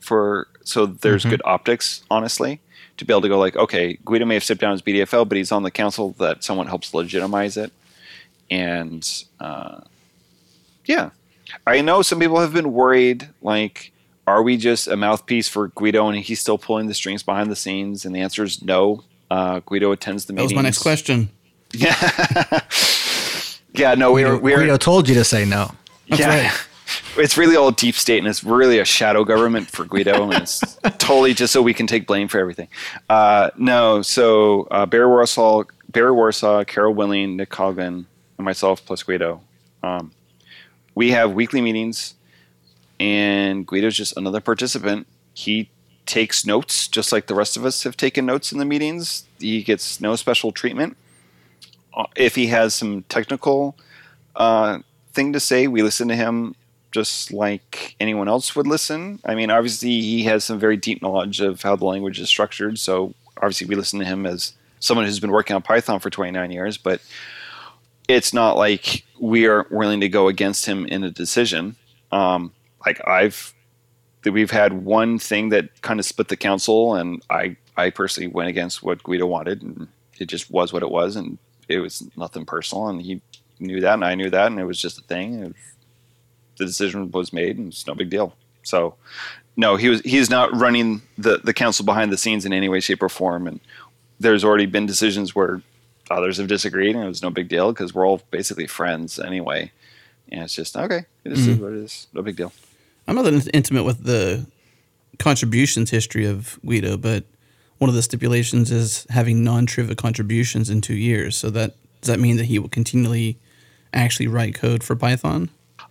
[0.00, 2.60] For so there's good optics, honestly,
[2.96, 5.36] to be able to go like, okay, Guido may have stepped down as BDFL, but
[5.36, 7.72] he's on the council that someone helps legitimize it,
[8.50, 9.80] and uh,
[10.86, 11.10] yeah,
[11.66, 13.92] I know some people have been worried, like,
[14.26, 17.56] are we just a mouthpiece for Guido and he's still pulling the strings behind the
[17.56, 18.04] scenes?
[18.04, 19.04] And the answer is no.
[19.30, 20.50] Uh, Guido attends the meetings.
[20.50, 21.30] That was my next question.
[21.72, 21.94] Yeah,
[23.72, 23.94] yeah.
[23.94, 25.72] No, we Guido, were, we were Guido told you to say no.
[26.08, 26.52] That's yeah.
[27.16, 30.60] It's really all deep state, and it's really a shadow government for Guido, and it's
[30.98, 32.68] totally just so we can take blame for everything.
[33.08, 38.04] Uh, no, so uh, Barry Warsaw, Barry Warsaw, Carol Willing, Nick Coghlan,
[38.38, 39.40] and myself plus Guido.
[39.82, 40.12] Um,
[40.94, 42.14] we have weekly meetings,
[42.98, 45.06] and Guido's just another participant.
[45.34, 45.70] He
[46.06, 49.24] takes notes, just like the rest of us have taken notes in the meetings.
[49.38, 50.96] He gets no special treatment.
[51.94, 53.76] Uh, If he has some technical
[54.36, 54.80] uh,
[55.12, 56.54] thing to say, we listen to him
[56.92, 59.20] just like anyone else would listen.
[59.24, 62.78] I mean, obviously, he has some very deep knowledge of how the language is structured.
[62.78, 66.50] So, obviously, we listen to him as someone who's been working on Python for 29
[66.50, 66.76] years.
[66.76, 67.00] But
[68.08, 71.76] it's not like we are willing to go against him in a decision.
[72.10, 72.52] Um,
[72.84, 73.54] like I've,
[74.24, 78.48] we've had one thing that kind of split the council, and I, I personally went
[78.48, 79.86] against what Guido wanted, and
[80.18, 81.38] it just was what it was, and
[81.68, 83.20] it was nothing personal, and he
[83.60, 85.54] knew that, and I knew that, and it was just a thing.
[86.60, 88.34] The decision was made, and it's no big deal.
[88.62, 88.94] So,
[89.56, 92.80] no, he was he's not running the the council behind the scenes in any way,
[92.80, 93.46] shape, or form.
[93.46, 93.60] And
[94.20, 95.62] there's already been decisions where
[96.10, 99.72] others have disagreed, and it was no big deal because we're all basically friends anyway.
[100.30, 101.06] And it's just okay.
[101.24, 101.62] It is mm-hmm.
[101.62, 102.06] what it is.
[102.12, 102.52] No big deal.
[103.08, 104.46] I'm not that intimate with the
[105.18, 107.24] contributions history of Guido, but
[107.78, 111.36] one of the stipulations is having non-trivial contributions in two years.
[111.36, 113.38] So that does that mean that he will continually
[113.92, 115.50] actually write code for Python?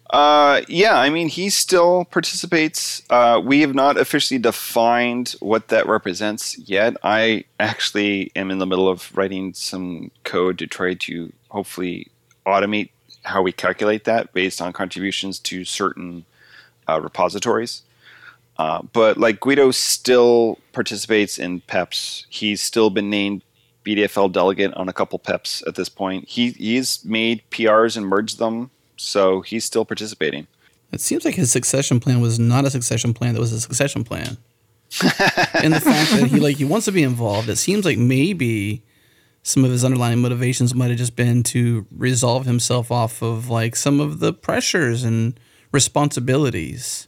[0.10, 3.03] Uh, yeah, I mean, he still participates.
[3.10, 6.97] Uh, we have not officially defined what that represents yet.
[7.03, 12.07] I actually am in the middle of writing some code to try to hopefully
[12.45, 12.89] automate
[13.24, 16.26] how we calculate that based on contributions to certain
[16.88, 17.84] uh, repositories.
[18.57, 22.26] Uh, but like Guido still participates in PEPs.
[22.30, 23.43] He's still been named
[23.86, 26.28] BDFL delegate on a couple PEPs at this point.
[26.28, 30.47] He he's made PRs and merged them so he's still participating.
[30.91, 34.04] It seems like his succession plan was not a succession plan that was a succession
[34.04, 34.38] plan.
[35.62, 38.84] and the fact that he like he wants to be involved, it seems like maybe
[39.43, 43.76] some of his underlying motivations might have just been to resolve himself off of like
[43.76, 45.39] some of the pressures and
[45.72, 47.08] responsibilities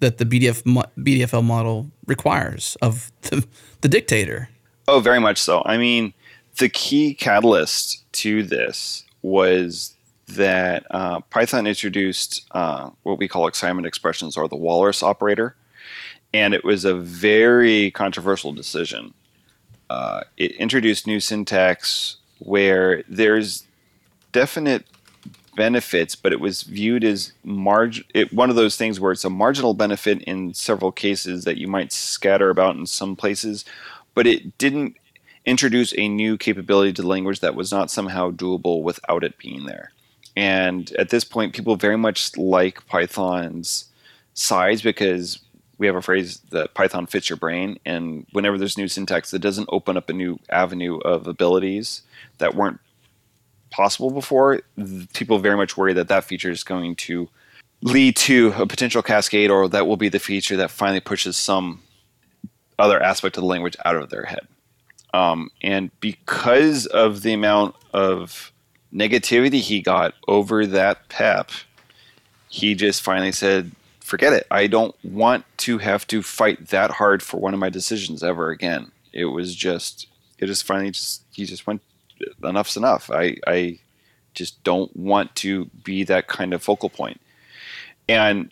[0.00, 0.62] that the BDF
[0.98, 3.46] BDFL model requires of the,
[3.82, 4.48] the dictator.
[4.86, 5.62] Oh, very much so.
[5.66, 6.14] I mean,
[6.56, 9.94] the key catalyst to this was
[10.28, 15.56] that uh, Python introduced uh, what we call assignment expressions or the Walrus operator.
[16.34, 19.14] And it was a very controversial decision.
[19.88, 23.64] Uh, it introduced new syntax where there's
[24.32, 24.84] definite
[25.56, 29.30] benefits, but it was viewed as marg- it, one of those things where it's a
[29.30, 33.64] marginal benefit in several cases that you might scatter about in some places,
[34.14, 34.96] but it didn't
[35.46, 39.64] introduce a new capability to the language that was not somehow doable without it being
[39.64, 39.90] there.
[40.38, 43.86] And at this point, people very much like Python's
[44.34, 45.40] size because
[45.78, 47.80] we have a phrase that Python fits your brain.
[47.84, 52.02] And whenever there's new syntax that doesn't open up a new avenue of abilities
[52.38, 52.78] that weren't
[53.70, 54.62] possible before,
[55.12, 57.28] people very much worry that that feature is going to
[57.82, 61.82] lead to a potential cascade or that will be the feature that finally pushes some
[62.78, 64.46] other aspect of the language out of their head.
[65.12, 68.52] Um, and because of the amount of
[68.92, 71.50] negativity he got over that pep,
[72.48, 74.46] he just finally said, forget it.
[74.50, 78.50] I don't want to have to fight that hard for one of my decisions ever
[78.50, 78.90] again.
[79.12, 80.06] It was just,
[80.38, 81.82] it just finally just, he just went,
[82.42, 83.10] enough's enough.
[83.10, 83.78] I, I
[84.34, 87.20] just don't want to be that kind of focal point.
[88.08, 88.50] And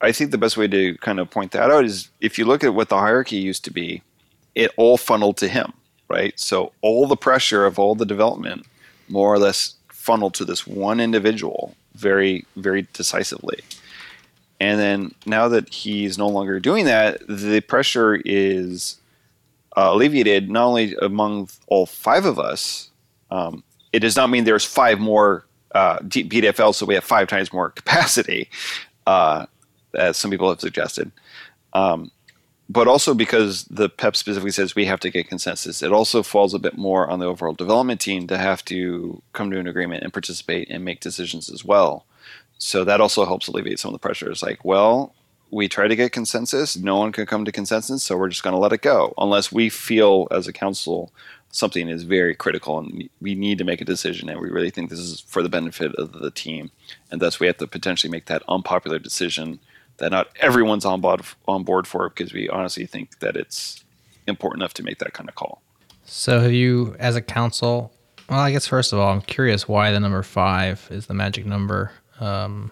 [0.00, 2.62] I think the best way to kind of point that out is if you look
[2.62, 4.02] at what the hierarchy used to be,
[4.54, 5.72] it all funneled to him,
[6.08, 6.38] right?
[6.38, 8.66] So all the pressure of all the development
[9.08, 13.60] more or less funneled to this one individual very, very decisively.
[14.60, 18.98] And then now that he's no longer doing that, the pressure is
[19.76, 22.90] uh, alleviated not only among all five of us.
[23.30, 25.44] Um, it does not mean there's five more
[25.74, 28.48] uh, so we have five times more capacity,
[29.06, 29.46] uh,
[29.94, 31.10] as some people have suggested.
[31.72, 32.12] Um,
[32.68, 36.54] but also because the PEP specifically says we have to get consensus, it also falls
[36.54, 40.02] a bit more on the overall development team to have to come to an agreement
[40.02, 42.06] and participate and make decisions as well.
[42.58, 44.30] So that also helps alleviate some of the pressure.
[44.30, 45.14] It's like, well,
[45.50, 48.54] we try to get consensus, no one can come to consensus, so we're just going
[48.54, 51.12] to let it go unless we feel as a council
[51.54, 54.90] something is very critical and we need to make a decision and we really think
[54.90, 56.68] this is for the benefit of the team
[57.12, 59.60] and thus we have to potentially make that unpopular decision
[59.98, 63.84] that not everyone's on board on board for because we honestly think that it's
[64.26, 65.62] important enough to make that kind of call.
[66.04, 67.92] So, have you, as a council,
[68.28, 71.46] well, I guess first of all, I'm curious why the number five is the magic
[71.46, 71.92] number.
[72.20, 72.70] Um,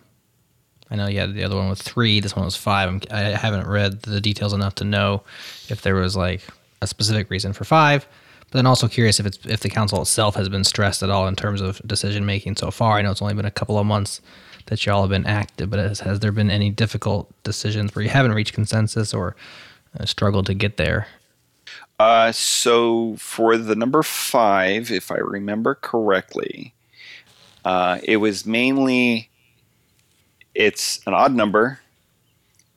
[0.90, 2.20] I know you had the other one with three.
[2.20, 5.22] This one was 5 I'm, I haven't read the details enough to know
[5.70, 6.42] if there was like
[6.82, 8.06] a specific reason for five.
[8.40, 11.26] But then also curious if it's if the council itself has been stressed at all
[11.26, 12.98] in terms of decision making so far.
[12.98, 14.20] I know it's only been a couple of months
[14.66, 18.10] that y'all have been active, but has, has there been any difficult decisions where you
[18.10, 19.36] haven't reached consensus or
[19.98, 21.06] uh, struggled to get there?
[21.98, 26.74] Uh, so for the number five, if I remember correctly,
[27.64, 29.30] uh, it was mainly
[30.54, 31.80] it's an odd number,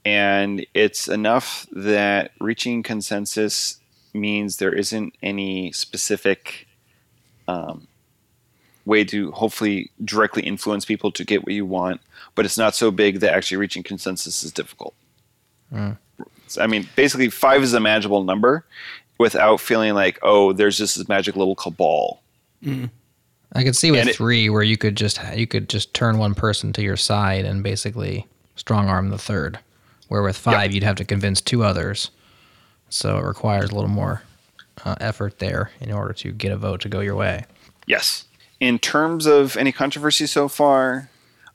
[0.05, 3.79] and it's enough that reaching consensus
[4.13, 6.67] means there isn't any specific
[7.47, 7.88] um,
[8.86, 12.01] way to hopefully directly influence people to get what you want,
[12.36, 14.93] but it's not so big that actually reaching consensus is difficult.
[15.73, 15.97] Mm.
[16.59, 18.65] I mean, basically, five is a manageable number
[19.17, 22.21] without feeling like, oh, there's just this magic little cabal.
[22.63, 22.89] Mm.
[23.53, 26.73] I could see with three where you could just you could just turn one person
[26.73, 29.59] to your side and basically strong arm the third.
[30.07, 30.71] Where with five, yep.
[30.73, 32.11] you'd have to convince two others,
[32.89, 34.21] so it requires a little more
[34.83, 37.45] uh, effort there in order to get a vote to go your way.
[37.88, 38.25] Yes,
[38.59, 41.09] in terms of any controversy so far,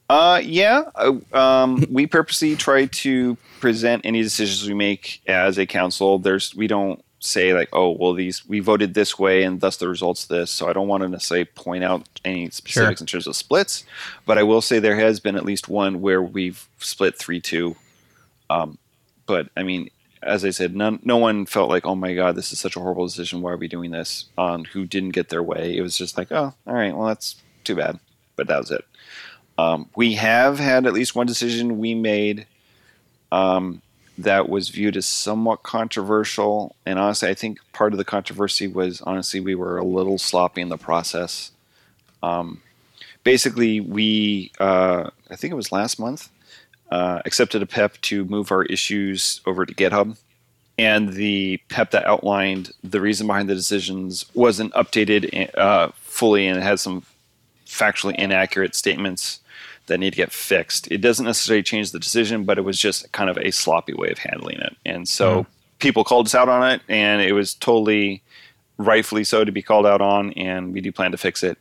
[0.08, 5.66] uh, yeah, uh, um, we purposely try to present any decisions we make as a
[5.66, 6.18] council.
[6.18, 9.88] There's we don't say like, oh, well, these we voted this way, and thus the
[9.88, 10.50] results this.
[10.50, 13.04] So I don't want to necessarily point out any specifics sure.
[13.04, 13.84] in terms of splits,
[14.26, 17.76] but I will say there has been at least one where we've split three two.
[18.48, 18.78] Um,
[19.26, 19.90] but I mean,
[20.22, 22.80] as I said, none, no one felt like, oh my god, this is such a
[22.80, 23.40] horrible decision.
[23.40, 24.26] Why are we doing this?
[24.36, 25.76] On who didn't get their way.
[25.76, 27.98] It was just like, oh, all right, well, that's too bad.
[28.36, 28.84] But that was it.
[29.58, 32.46] Um, we have had at least one decision we made
[33.32, 33.82] um,
[34.16, 36.74] that was viewed as somewhat controversial.
[36.86, 40.60] And honestly, I think part of the controversy was honestly we were a little sloppy
[40.60, 41.50] in the process.
[42.22, 42.62] Um,
[43.24, 46.28] basically, we uh, I think it was last month
[46.90, 50.18] uh, accepted a PEP to move our issues over to GitHub.
[50.78, 56.58] And the PEP that outlined the reason behind the decisions wasn't updated uh, fully and
[56.58, 57.04] it had some
[57.66, 59.40] factually inaccurate statements
[59.86, 60.90] that need to get fixed.
[60.90, 64.10] It doesn't necessarily change the decision, but it was just kind of a sloppy way
[64.10, 64.76] of handling it.
[64.86, 65.46] And so mm.
[65.78, 68.22] people called us out on it, and it was totally
[68.78, 71.58] rightfully so to be called out on, and we do plan to fix it.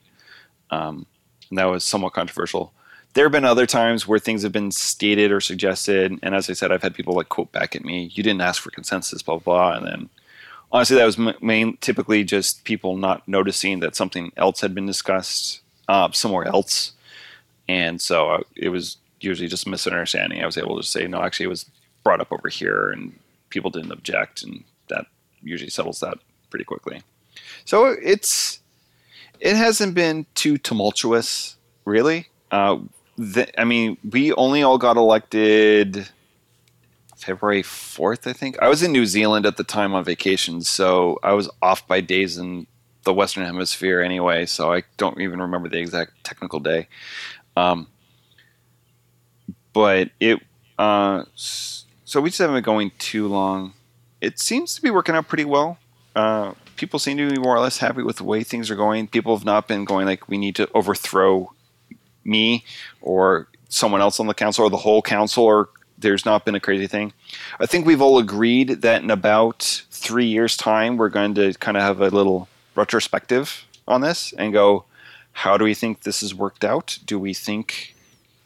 [0.71, 1.05] Um,
[1.49, 2.71] and that was somewhat controversial.
[3.13, 6.53] There have been other times where things have been stated or suggested, and as I
[6.53, 9.37] said, I've had people like quote back at me, "You didn't ask for consensus," blah
[9.37, 9.77] blah, blah.
[9.77, 10.09] and then
[10.71, 15.61] honestly, that was main typically just people not noticing that something else had been discussed
[15.87, 16.93] uh, somewhere else
[17.69, 20.41] and so uh, it was usually just misunderstanding.
[20.41, 21.69] I was able to say, no, actually, it was
[22.03, 23.13] brought up over here, and
[23.51, 25.05] people didn't object, and that
[25.43, 26.17] usually settles that
[26.49, 27.03] pretty quickly.
[27.65, 28.59] So it's
[29.39, 32.27] it hasn't been too tumultuous, really.
[32.49, 32.79] Uh,
[33.19, 36.07] the, I mean, we only all got elected
[37.17, 38.57] February 4th, I think.
[38.61, 41.99] I was in New Zealand at the time on vacation, so I was off by
[41.99, 42.65] days in
[43.03, 46.87] the Western Hemisphere anyway, so I don't even remember the exact technical day.
[47.57, 47.87] Um,
[49.73, 50.39] but it,
[50.77, 53.73] uh, so we just haven't been going too long.
[54.21, 55.77] It seems to be working out pretty well.
[56.15, 59.07] Uh, people seem to be more or less happy with the way things are going.
[59.09, 61.51] People have not been going like we need to overthrow
[62.29, 62.63] me
[63.01, 66.59] or someone else on the council or the whole council or there's not been a
[66.59, 67.11] crazy thing.
[67.59, 71.75] I think we've all agreed that in about three years' time, we're going to kind
[71.75, 74.85] of have a little retrospective on this and go,
[75.33, 76.99] how do we think this has worked out?
[77.05, 77.95] Do we think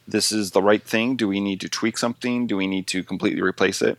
[0.07, 1.15] this is the right thing?
[1.15, 2.47] Do we need to tweak something?
[2.47, 3.97] Do we need to completely replace it?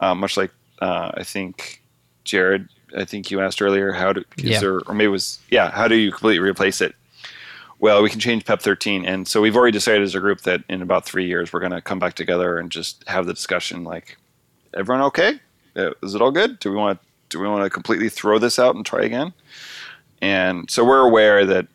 [0.00, 0.50] Uh, much like
[0.80, 1.82] uh, I think
[2.24, 4.60] Jerod, I think you asked earlier, how do is yeah.
[4.60, 6.94] there, or maybe it was yeah, how do you completely replace it?
[7.80, 10.62] Well, we can change PEP 13, and so we've already decided as a group that
[10.68, 13.84] in about three years we're going to come back together and just have the discussion.
[13.84, 14.18] Like,
[14.76, 15.40] everyone okay?
[15.74, 16.58] Uh, is it all good?
[16.58, 19.32] Do we want to, do we want to completely throw this out and try again?
[20.20, 21.68] And so we're aware that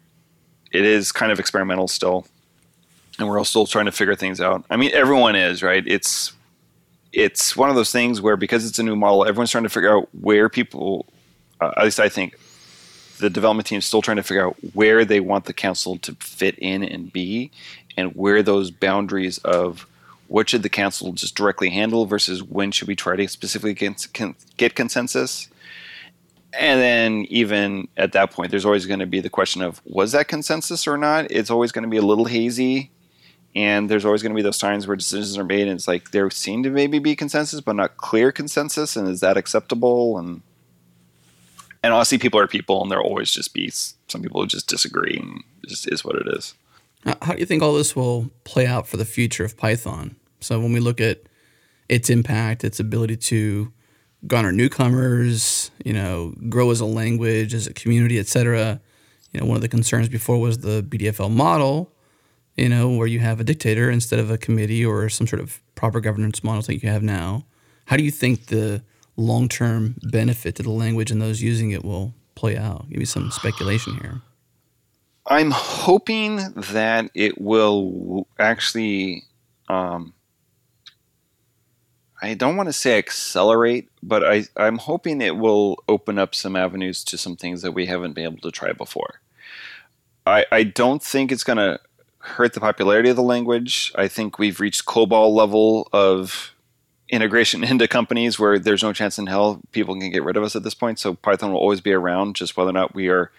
[0.71, 2.27] it is kind of experimental still,
[3.17, 4.63] and we're all still trying to figure things out.
[4.69, 5.83] I mean, everyone is right.
[5.87, 6.33] It's
[7.13, 9.97] it's one of those things where because it's a new model, everyone's trying to figure
[9.97, 11.07] out where people.
[11.61, 12.37] Uh, at least I think
[13.19, 16.13] the development team is still trying to figure out where they want the council to
[16.15, 17.51] fit in and be,
[17.97, 19.87] and where those boundaries of
[20.27, 24.07] what should the council just directly handle versus when should we try to specifically get,
[24.57, 25.49] get consensus.
[26.53, 30.13] And then even at that point there's always going to be the question of was
[30.13, 31.29] that consensus or not?
[31.29, 32.91] It's always going to be a little hazy.
[33.55, 36.11] And there's always going to be those times where decisions are made and it's like
[36.11, 38.95] there seem to maybe be consensus but not clear consensus.
[38.95, 40.17] And is that acceptable?
[40.17, 40.41] And
[41.85, 45.17] and honestly people are people and there'll always just be some people who just disagree
[45.17, 46.53] and just is what it is
[47.21, 50.59] how do you think all this will play out for the future of python so
[50.59, 51.23] when we look at
[51.87, 53.71] its impact its ability to
[54.27, 58.79] garner newcomers, you know, grow as a language, as a community, etc.
[59.31, 61.91] You know, one of the concerns before was the BDFL model,
[62.55, 65.61] you know, where you have a dictator instead of a committee or some sort of
[65.75, 67.45] proper governance model that you have now.
[67.85, 68.81] How do you think the
[69.17, 72.89] long-term benefit to the language and those using it will play out?
[72.89, 74.21] Give me some speculation here.
[75.27, 79.23] I'm hoping that it will actually
[79.67, 80.13] um,
[82.21, 86.55] I don't want to say accelerate, but I, I'm hoping it will open up some
[86.55, 89.21] avenues to some things that we haven't been able to try before.
[90.25, 91.79] I, I don't think it's going to
[92.19, 93.91] hurt the popularity of the language.
[93.95, 96.54] I think we've reached COBOL level of
[97.09, 100.55] integration into companies where there's no chance in hell people can get rid of us
[100.55, 100.99] at this point.
[100.99, 103.31] So Python will always be around, just whether or not we are,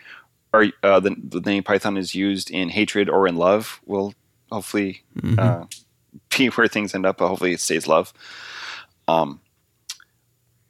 [0.52, 4.14] are uh, the, the name Python is used in hatred or in love will
[4.50, 5.38] hopefully mm-hmm.
[5.38, 5.66] uh,
[6.36, 8.12] be where things end up, but hopefully it stays love.
[9.08, 9.40] Um,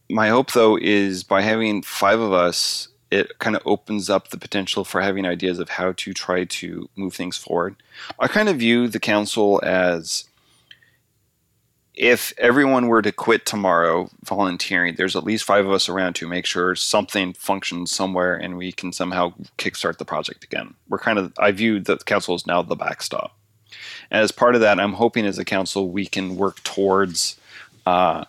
[0.09, 4.39] my hope, though, is by having five of us, it kind of opens up the
[4.39, 7.77] potential for having ideas of how to try to move things forward.
[8.19, 10.25] I kind of view the council as
[11.97, 16.29] if everyone were to quit tomorrow volunteering, there's at least five of us around to
[16.29, 20.75] make sure something functions somewhere and we can somehow kickstart the project again.
[20.89, 23.35] We're kind of, I view the council as now the backstop.
[24.11, 27.39] And as part of that, I'm hoping as a council we can work towards
[27.87, 28.25] uh,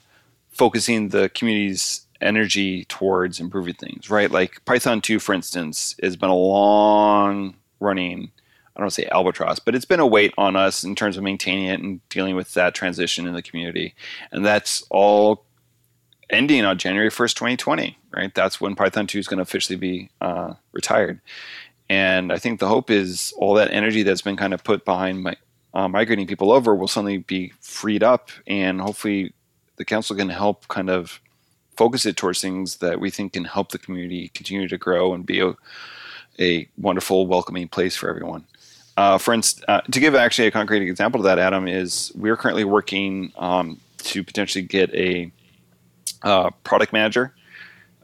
[0.49, 4.31] focusing the community's energy towards improving things, right?
[4.31, 8.31] Like Python 2, for instance, has been a long running
[8.77, 11.17] I don't want to say albatross, but it's been a weight on us in terms
[11.17, 13.95] of maintaining it and dealing with that transition in the community.
[14.31, 15.45] And that's all
[16.29, 18.35] ending on January 1st, 2020, right?
[18.35, 21.21] That's when Python 2 is going to officially be uh, retired.
[21.89, 25.23] And I think the hope is all that energy that's been kind of put behind
[25.23, 25.35] my,
[25.73, 29.33] uh, migrating people over will suddenly be freed up, and hopefully
[29.77, 31.19] the council can help kind of
[31.75, 35.25] focus it towards things that we think can help the community continue to grow and
[35.25, 35.55] be a,
[36.39, 38.45] a wonderful, welcoming place for everyone.
[38.97, 42.35] Uh, for instance, uh, to give actually a concrete example of that, Adam, is we're
[42.35, 45.31] currently working um, to potentially get a
[46.23, 47.33] uh, product manager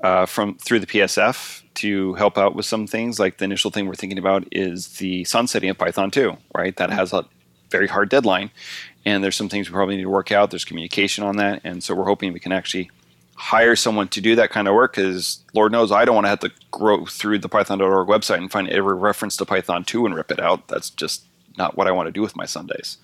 [0.04, 3.20] uh, from through the PSF to help out with some things.
[3.20, 6.76] Like the initial thing we're thinking about is the sunsetting of Python 2, right?
[6.78, 7.26] That has a
[7.72, 8.52] very hard deadline,
[9.04, 10.52] and there's some things we probably need to work out.
[10.52, 12.92] There's communication on that, and so we're hoping we can actually
[13.36, 16.30] hire someone to do that kind of work because Lord knows I don't want to
[16.30, 20.16] have to grow through the Python.org website and find every reference to Python 2 and
[20.16, 20.68] rip it out.
[20.68, 21.26] That's just
[21.58, 22.98] not what I want to do with my Sundays.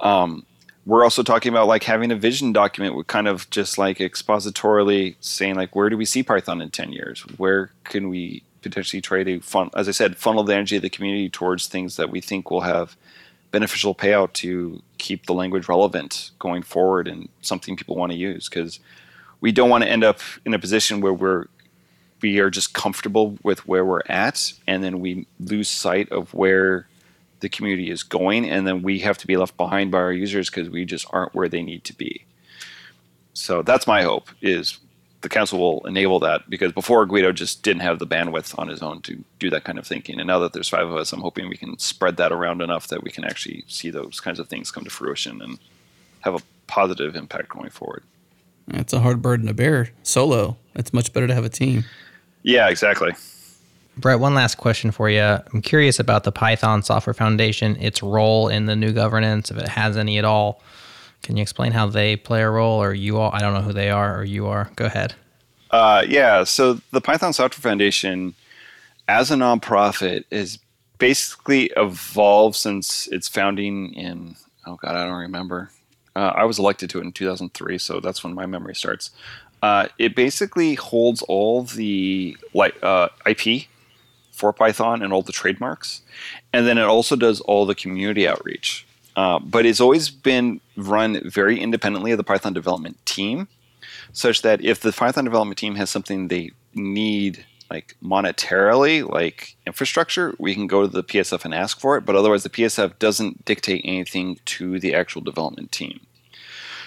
[0.00, 0.46] Um,
[0.84, 5.16] we're also talking about like having a vision document with kind of just like expositorily
[5.20, 7.20] saying like where do we see Python in 10 years?
[7.36, 10.90] Where can we potentially try to fun as I said, funnel the energy of the
[10.90, 12.96] community towards things that we think will have
[13.50, 18.48] beneficial payout to keep the language relevant going forward and something people want to use
[18.48, 18.80] because
[19.42, 21.44] we don't want to end up in a position where we're
[22.22, 26.86] we are just comfortable with where we're at and then we lose sight of where
[27.40, 30.48] the community is going and then we have to be left behind by our users
[30.48, 32.24] because we just aren't where they need to be.
[33.34, 34.78] So that's my hope is
[35.22, 38.82] the council will enable that because before guido just didn't have the bandwidth on his
[38.82, 41.20] own to do that kind of thinking and now that there's five of us i'm
[41.20, 44.48] hoping we can spread that around enough that we can actually see those kinds of
[44.48, 45.60] things come to fruition and
[46.22, 48.02] have a positive impact going forward
[48.72, 50.56] it's a hard burden to bear solo.
[50.74, 51.84] It's much better to have a team.
[52.42, 53.12] Yeah, exactly.
[53.96, 55.20] Brett, one last question for you.
[55.20, 59.68] I'm curious about the Python Software Foundation, its role in the new governance, if it
[59.68, 60.62] has any at all.
[61.22, 63.30] Can you explain how they play a role, or you all?
[63.32, 64.70] I don't know who they are, or you are.
[64.76, 65.14] Go ahead.
[65.70, 66.44] Uh, yeah.
[66.44, 68.34] So the Python Software Foundation,
[69.06, 70.58] as a nonprofit, is
[70.98, 75.70] basically evolved since its founding in oh god, I don't remember
[76.14, 79.10] uh, I was elected to it in 2003, so that's when my memory starts.
[79.62, 83.66] Uh, it basically holds all the like uh, IP
[84.32, 86.02] for Python and all the trademarks,
[86.52, 88.86] and then it also does all the community outreach.
[89.14, 93.46] Uh, but it's always been run very independently of the Python development team,
[94.12, 100.34] such that if the Python development team has something they need like monetarily, like infrastructure,
[100.38, 102.04] we can go to the PSF and ask for it.
[102.04, 106.00] But otherwise, the PSF doesn't dictate anything to the actual development team.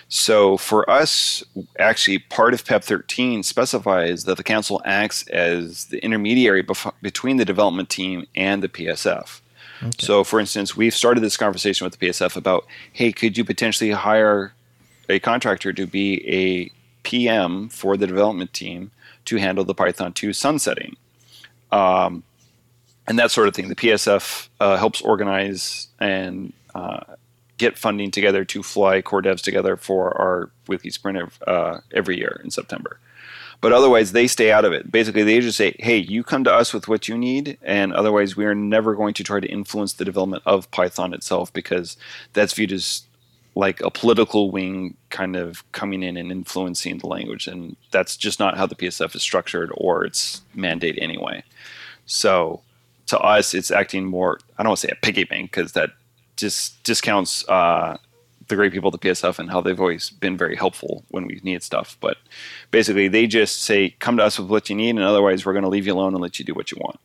[0.07, 1.43] So for us,
[1.79, 7.37] actually, part of PEP 13 specifies that the council acts as the intermediary bef- between
[7.37, 9.41] the development team and the PSF.
[9.81, 9.91] Okay.
[9.99, 13.91] So, for instance, we've started this conversation with the PSF about, hey, could you potentially
[13.91, 14.53] hire
[15.09, 16.71] a contractor to be a
[17.01, 18.91] PM for the development team
[19.25, 20.95] to handle the Python 2 sunsetting.
[21.71, 22.23] Um,
[23.07, 23.69] and that sort of thing.
[23.69, 27.01] The PSF uh, helps organize and uh,
[27.57, 32.41] get funding together to fly core devs together for our weekly sprint uh, every year
[32.43, 32.99] in September.
[33.61, 34.91] But otherwise, they stay out of it.
[34.91, 38.35] Basically, they just say, hey, you come to us with what you need, and otherwise,
[38.35, 41.95] we are never going to try to influence the development of Python itself because
[42.33, 43.03] that's viewed as
[43.55, 47.47] like a political wing kind of coming in and influencing the language.
[47.47, 51.43] And that's just not how the PSF is structured or its mandate anyway.
[52.05, 52.61] So
[53.07, 55.91] to us, it's acting more, I don't want to say a piggy bank because that
[56.35, 57.97] just discounts uh,
[58.47, 61.39] the great people at the PSF and how they've always been very helpful when we
[61.43, 61.97] need stuff.
[62.01, 62.17] But
[62.71, 65.63] basically, they just say, come to us with what you need, and otherwise, we're going
[65.63, 66.99] to leave you alone and let you do what you want.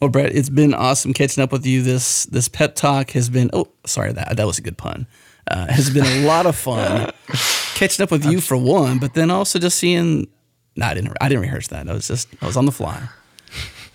[0.00, 1.82] Well, Brett, it's been awesome catching up with you.
[1.82, 3.50] This this pep talk has been.
[3.52, 5.06] Oh, sorry that that was a good pun.
[5.48, 7.10] Uh, has been a lot of fun
[7.74, 10.28] catching up with you for one, but then also just seeing.
[10.76, 11.16] No, I didn't.
[11.20, 11.88] I didn't rehearse that.
[11.88, 12.28] I was just.
[12.40, 13.08] I was on the fly.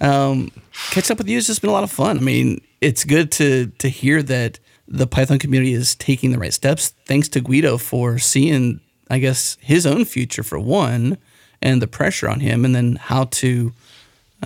[0.02, 0.52] Um,
[0.92, 2.18] catching up with you has just been a lot of fun.
[2.18, 6.54] I mean, it's good to to hear that the Python community is taking the right
[6.54, 6.90] steps.
[7.06, 11.18] Thanks to Guido for seeing, I guess, his own future for one,
[11.62, 13.74] and the pressure on him, and then how to,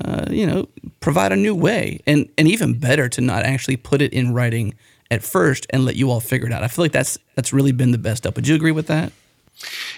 [0.03, 0.67] uh, you know,
[0.99, 4.75] provide a new way, and and even better to not actually put it in writing
[5.11, 6.63] at first and let you all figure it out.
[6.63, 8.35] I feel like that's that's really been the best up.
[8.35, 9.11] Would you agree with that?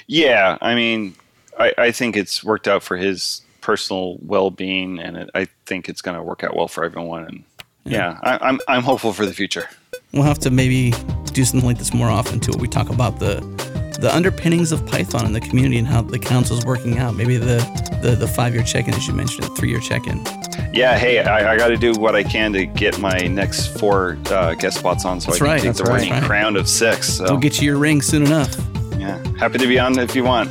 [0.08, 1.16] Yeah, I mean,
[1.60, 6.02] I, I think it's worked out for his personal well-being, and it, I think it's
[6.02, 7.26] going to work out well for everyone.
[7.26, 7.44] And
[7.84, 9.68] yeah, I, I'm I'm hopeful for the future.
[10.14, 10.94] We'll have to maybe
[11.34, 12.52] do something like this more often too.
[12.52, 13.42] Where we talk about the
[14.02, 17.16] the underpinnings of Python in the community and how the council is working out.
[17.16, 17.58] Maybe the
[18.02, 20.22] the, the five year check in, as you mentioned, three year check in.
[20.74, 24.18] Yeah, hey, I, I got to do what I can to get my next four
[24.28, 25.94] uh, guest spots on, so That's I can right, take the right.
[26.00, 26.24] winning Right.
[26.24, 27.14] crown of six.
[27.14, 28.56] So We'll get you your ring soon enough.
[28.98, 30.50] yeah, happy to be on if you want.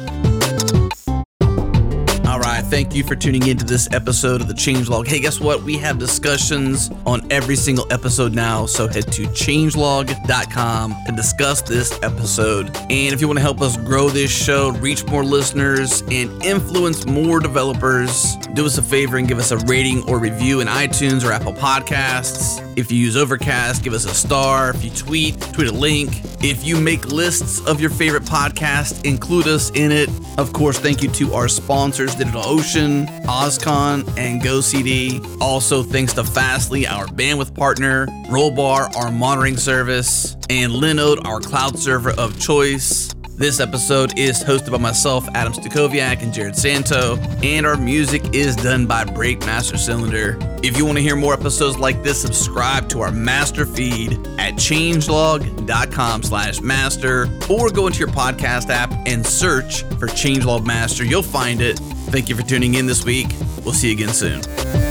[2.70, 5.08] Thank you for tuning into this episode of the Changelog.
[5.08, 5.64] Hey, guess what?
[5.64, 11.98] We have discussions on every single episode now, so head to changelog.com to discuss this
[12.04, 12.68] episode.
[12.76, 17.04] And if you want to help us grow this show, reach more listeners, and influence
[17.06, 21.28] more developers, do us a favor and give us a rating or review in iTunes
[21.28, 22.64] or Apple Podcasts.
[22.78, 24.70] If you use Overcast, give us a star.
[24.70, 26.22] If you tweet, tweet a link.
[26.42, 30.08] If you make lists of your favorite podcasts, include us in it.
[30.38, 35.40] Of course, thank you to our sponsors, Digital Ocean, OSCON, and GoCD.
[35.40, 41.78] Also, thanks to Fastly, our bandwidth partner, Rollbar, our monitoring service, and Linode, our cloud
[41.78, 43.14] server of choice.
[43.30, 48.56] This episode is hosted by myself, Adam Stacoviak, and Jerod Santo, and our music is
[48.56, 50.36] done by Breakmaster Cylinder.
[50.62, 54.56] If you want to hear more episodes like this, subscribe to our master feed at
[54.56, 61.06] changelog.com slash master, or go into your podcast app and search for Changelog Master.
[61.06, 61.80] You'll find it.
[62.10, 63.28] Thank you for tuning in this week.
[63.64, 64.89] We'll see you again soon.